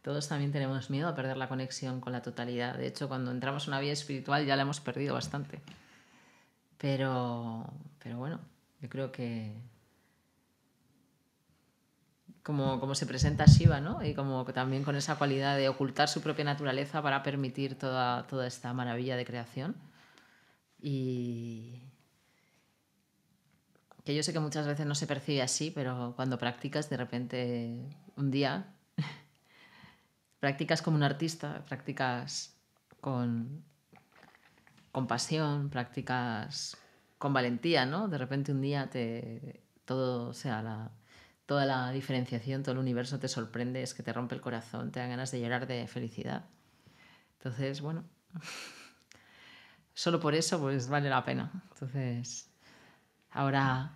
Todos 0.00 0.26
también 0.26 0.50
tenemos 0.50 0.88
miedo 0.88 1.08
a 1.08 1.14
perder 1.14 1.36
la 1.36 1.46
conexión 1.46 2.00
con 2.00 2.14
la 2.14 2.22
totalidad. 2.22 2.78
De 2.78 2.86
hecho, 2.86 3.08
cuando 3.08 3.32
entramos 3.32 3.64
en 3.64 3.74
una 3.74 3.80
vida 3.80 3.92
espiritual 3.92 4.46
ya 4.46 4.56
la 4.56 4.62
hemos 4.62 4.80
perdido 4.80 5.12
bastante. 5.12 5.60
Pero, 6.78 7.66
pero 8.02 8.16
bueno, 8.16 8.40
Yo 8.80 8.88
creo 8.88 9.12
que 9.12 9.52
como, 12.42 12.80
como 12.80 12.94
se 12.94 13.04
presenta 13.04 13.44
Shiva, 13.44 13.80
¿no? 13.80 14.02
Y 14.02 14.14
como 14.14 14.42
también 14.46 14.84
con 14.84 14.96
esa 14.96 15.16
cualidad 15.16 15.56
de 15.58 15.68
ocultar 15.68 16.08
su 16.08 16.22
propia 16.22 16.46
naturaleza 16.46 17.02
para 17.02 17.22
permitir 17.22 17.78
toda, 17.78 18.26
toda 18.26 18.46
esta 18.46 18.72
maravilla 18.72 19.16
de 19.16 19.26
creación. 19.26 19.76
Y 20.80 21.82
que 24.06 24.14
yo 24.14 24.22
sé 24.22 24.32
que 24.32 24.38
muchas 24.38 24.68
veces 24.68 24.86
no 24.86 24.94
se 24.94 25.08
percibe 25.08 25.42
así, 25.42 25.72
pero 25.72 26.12
cuando 26.14 26.38
practicas 26.38 26.88
de 26.88 26.96
repente 26.96 27.76
un 28.14 28.30
día, 28.30 28.72
practicas 30.40 30.80
como 30.80 30.96
un 30.96 31.02
artista, 31.02 31.64
practicas 31.66 32.56
con, 33.00 33.64
con 34.92 35.08
pasión, 35.08 35.70
practicas 35.70 36.76
con 37.18 37.32
valentía, 37.32 37.84
¿no? 37.84 38.06
De 38.06 38.16
repente 38.16 38.52
un 38.52 38.60
día 38.60 38.88
te, 38.88 39.60
todo, 39.84 40.32
sea, 40.32 40.62
la, 40.62 40.92
toda 41.44 41.66
la 41.66 41.90
diferenciación, 41.90 42.62
todo 42.62 42.74
el 42.74 42.78
universo 42.78 43.18
te 43.18 43.26
sorprende, 43.26 43.82
es 43.82 43.92
que 43.92 44.04
te 44.04 44.12
rompe 44.12 44.36
el 44.36 44.40
corazón, 44.40 44.92
te 44.92 45.00
dan 45.00 45.10
ganas 45.10 45.32
de 45.32 45.40
llorar 45.40 45.66
de 45.66 45.88
felicidad. 45.88 46.44
Entonces, 47.38 47.80
bueno, 47.80 48.04
solo 49.94 50.20
por 50.20 50.36
eso 50.36 50.60
pues 50.60 50.88
vale 50.88 51.10
la 51.10 51.24
pena. 51.24 51.50
Entonces, 51.72 52.45
ahora 53.36 53.92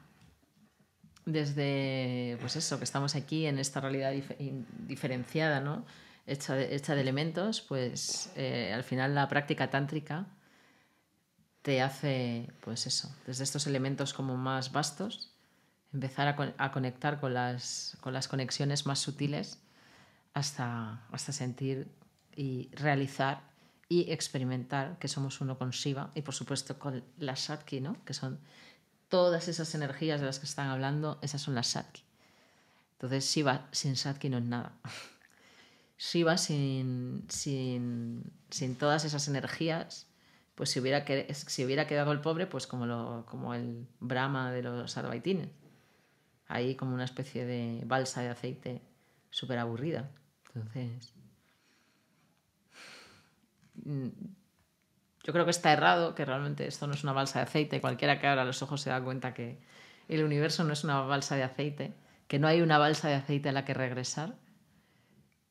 desde 1.24 2.37
pues 2.40 2.57
eso, 2.57 2.79
que 2.79 2.85
estamos 2.85 3.14
aquí 3.14 3.46
en 3.46 3.59
esta 3.59 3.81
realidad 3.81 4.12
diferenciada, 4.87 5.61
¿no? 5.61 5.85
Hecha 6.26 6.55
de, 6.55 6.74
hecha 6.74 6.94
de 6.94 7.00
elementos, 7.00 7.61
pues 7.61 8.33
eh, 8.37 8.72
al 8.74 8.85
final 8.85 9.14
la 9.14 9.29
práctica 9.29 9.70
tántrica 9.70 10.26
te 11.62 11.83
hace, 11.83 12.48
pues 12.61 12.87
eso, 12.87 13.14
desde 13.26 13.44
estos 13.44 13.66
elementos 13.66 14.12
como 14.14 14.37
más 14.37 14.72
vastos, 14.72 15.33
empezar 15.92 16.29
a, 16.57 16.70
conectar 16.70 17.20
con 17.20 17.35
las, 17.35 17.96
con 18.00 18.12
las 18.12 18.29
conexiones 18.29 18.87
más 18.87 19.00
sutiles 19.00 19.59
hasta, 20.35 21.05
hasta 21.11 21.33
sentir 21.33 21.88
y 22.37 22.70
realizar 22.72 23.42
y 23.88 24.11
experimentar 24.12 24.98
que 24.98 25.09
somos 25.09 25.40
uno 25.40 25.59
con 25.59 25.70
Shiva 25.70 26.12
y 26.14 26.22
por 26.22 26.33
supuesto 26.33 26.79
con 26.79 27.03
la 27.18 27.35
Shakti, 27.35 27.81
¿no? 27.81 27.96
que 28.05 28.14
son 28.14 28.38
todas 29.11 29.49
esas 29.49 29.75
energías 29.75 30.20
de 30.20 30.27
las 30.27 30.38
que 30.38 30.46
están 30.46 30.68
hablando, 30.68 31.18
esas 31.20 31.42
son 31.42 31.55
las 31.55 31.75
Shakti. 31.75 32.03
Entonces 32.92 33.25
Shiva 33.25 33.68
sin 33.73 33.92
Shakti 33.94 34.31
no 34.31 34.38
es 34.38 34.44
nada. 34.44 34.73
Shiva 35.99 36.38
sin, 36.38 37.27
sin, 37.29 38.25
sin 38.49 38.77
todas 38.77 39.05
esas 39.05 39.29
energías 39.29 40.07
pues 40.61 40.68
si 40.68 40.79
hubiera, 40.79 41.07
si 41.33 41.64
hubiera 41.64 41.87
quedado 41.87 42.12
el 42.12 42.20
pobre, 42.20 42.46
pues 42.46 42.66
como, 42.66 42.85
lo, 42.85 43.25
como 43.27 43.55
el 43.55 43.87
Brahma 43.99 44.53
de 44.53 44.62
los 44.62 44.94
Advaitines. 44.99 45.49
Ahí 46.49 46.75
como 46.75 46.92
una 46.92 47.07
especie 47.07 47.46
de 47.46 47.83
balsa 47.87 48.20
de 48.20 48.29
aceite 48.29 48.83
súper 49.31 49.57
aburrida. 49.57 50.11
Entonces, 50.49 51.14
mm, 53.87 54.09
yo 55.31 55.33
creo 55.33 55.45
que 55.45 55.53
está 55.53 55.73
errado, 55.73 56.16
que 56.16 56.25
realmente 56.25 56.66
esto 56.66 56.88
no 56.88 56.95
es 56.95 57.05
una 57.05 57.12
balsa 57.12 57.38
de 57.38 57.45
aceite. 57.45 57.81
Cualquiera 57.81 58.19
que 58.19 58.27
abra 58.27 58.45
los 58.45 58.62
ojos 58.62 58.81
se 58.81 58.90
da 58.90 59.01
cuenta 59.01 59.33
que 59.33 59.61
el 60.09 60.25
universo 60.25 60.64
no 60.64 60.73
es 60.73 60.83
una 60.83 61.03
balsa 61.03 61.37
de 61.37 61.45
aceite, 61.45 61.95
que 62.27 62.40
no 62.40 62.49
hay 62.49 62.62
una 62.62 62.79
balsa 62.79 63.07
de 63.07 63.14
aceite 63.14 63.49
a 63.49 63.53
la 63.53 63.64
que 63.64 63.73
regresar 63.73 64.35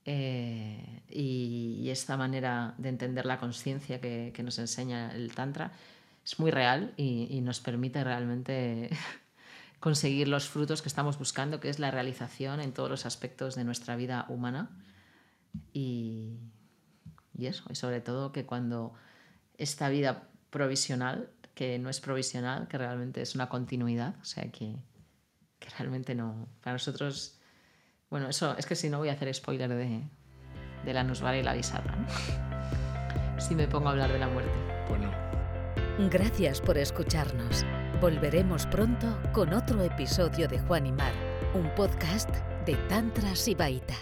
eh, 0.04 1.02
y, 1.08 1.88
esta 1.90 2.18
manera 2.18 2.76
de 2.78 2.90
entender 2.90 3.26
la 3.26 3.40
conciencia 3.40 4.02
que, 4.02 4.34
nos 4.44 4.60
enseña 4.60 5.14
el 5.14 5.34
Tantra 5.34 5.72
es 6.26 6.38
muy 6.40 6.52
real 6.52 6.94
y, 6.98 7.40
nos 7.40 7.62
permite 7.62 8.04
realmente 8.04 8.90
conseguir 9.80 10.28
los 10.28 10.50
frutos 10.50 10.82
que 10.82 10.90
estamos 10.90 11.18
buscando, 11.18 11.62
que 11.62 11.70
es 11.70 11.80
la 11.80 11.90
realización 11.90 12.60
en 12.60 12.74
todos 12.74 12.90
los 12.90 13.06
aspectos 13.06 13.56
de 13.56 13.64
nuestra 13.64 13.96
vida 13.96 14.26
humana. 14.28 14.72
Y, 15.72 16.38
y 17.34 17.46
eso, 17.46 17.64
y 17.70 17.76
sobre 17.76 18.02
todo 18.02 18.34
que 18.34 18.46
cuando 18.46 18.94
esta 19.60 19.90
vida 19.90 20.30
provisional, 20.50 21.30
que 21.54 21.78
no 21.78 21.90
es 21.90 22.00
provisional, 22.02 22.68
que 22.68 22.80
realmente 22.80 23.22
es 23.22 23.36
una 23.36 23.50
continuidad, 23.50 24.16
o 24.20 24.26
sea 24.26 24.52
que, 24.52 24.76
que 25.60 25.70
realmente 25.78 26.16
no, 26.16 26.48
para 26.62 26.74
nosotros 26.74 27.40
bueno, 28.10 28.28
eso 28.28 28.56
es 28.58 28.66
que 28.66 28.76
si 28.76 28.90
no 28.90 28.98
voy 28.98 29.10
a 29.10 29.14
hacer 29.14 29.32
spoiler 29.34 29.70
de, 29.70 30.02
de 30.84 30.94
la 30.94 31.04
Nusvara 31.04 31.38
y 31.38 31.44
la 31.44 31.54
Bisarra. 31.54 31.96
Si 33.40 33.56
me 33.56 33.70
pongo 33.70 33.88
a 33.88 33.92
hablar 33.92 34.12
de 34.12 34.20
la 34.20 34.28
muerte. 34.28 34.52
Bueno. 34.90 35.10
Gracias 36.10 36.60
por 36.60 36.78
escucharnos. 36.78 37.64
Volveremos 38.02 38.66
pronto 38.66 39.18
con 39.32 39.54
otro 39.54 39.82
episodio 39.82 40.50
de 40.50 40.60
Juan 40.60 40.88
y 40.88 40.92
Mar, 40.92 41.14
un 41.54 41.74
podcast 41.74 42.30
de 42.66 42.76
Tantra 42.90 43.34
Sibaita. 43.38 43.96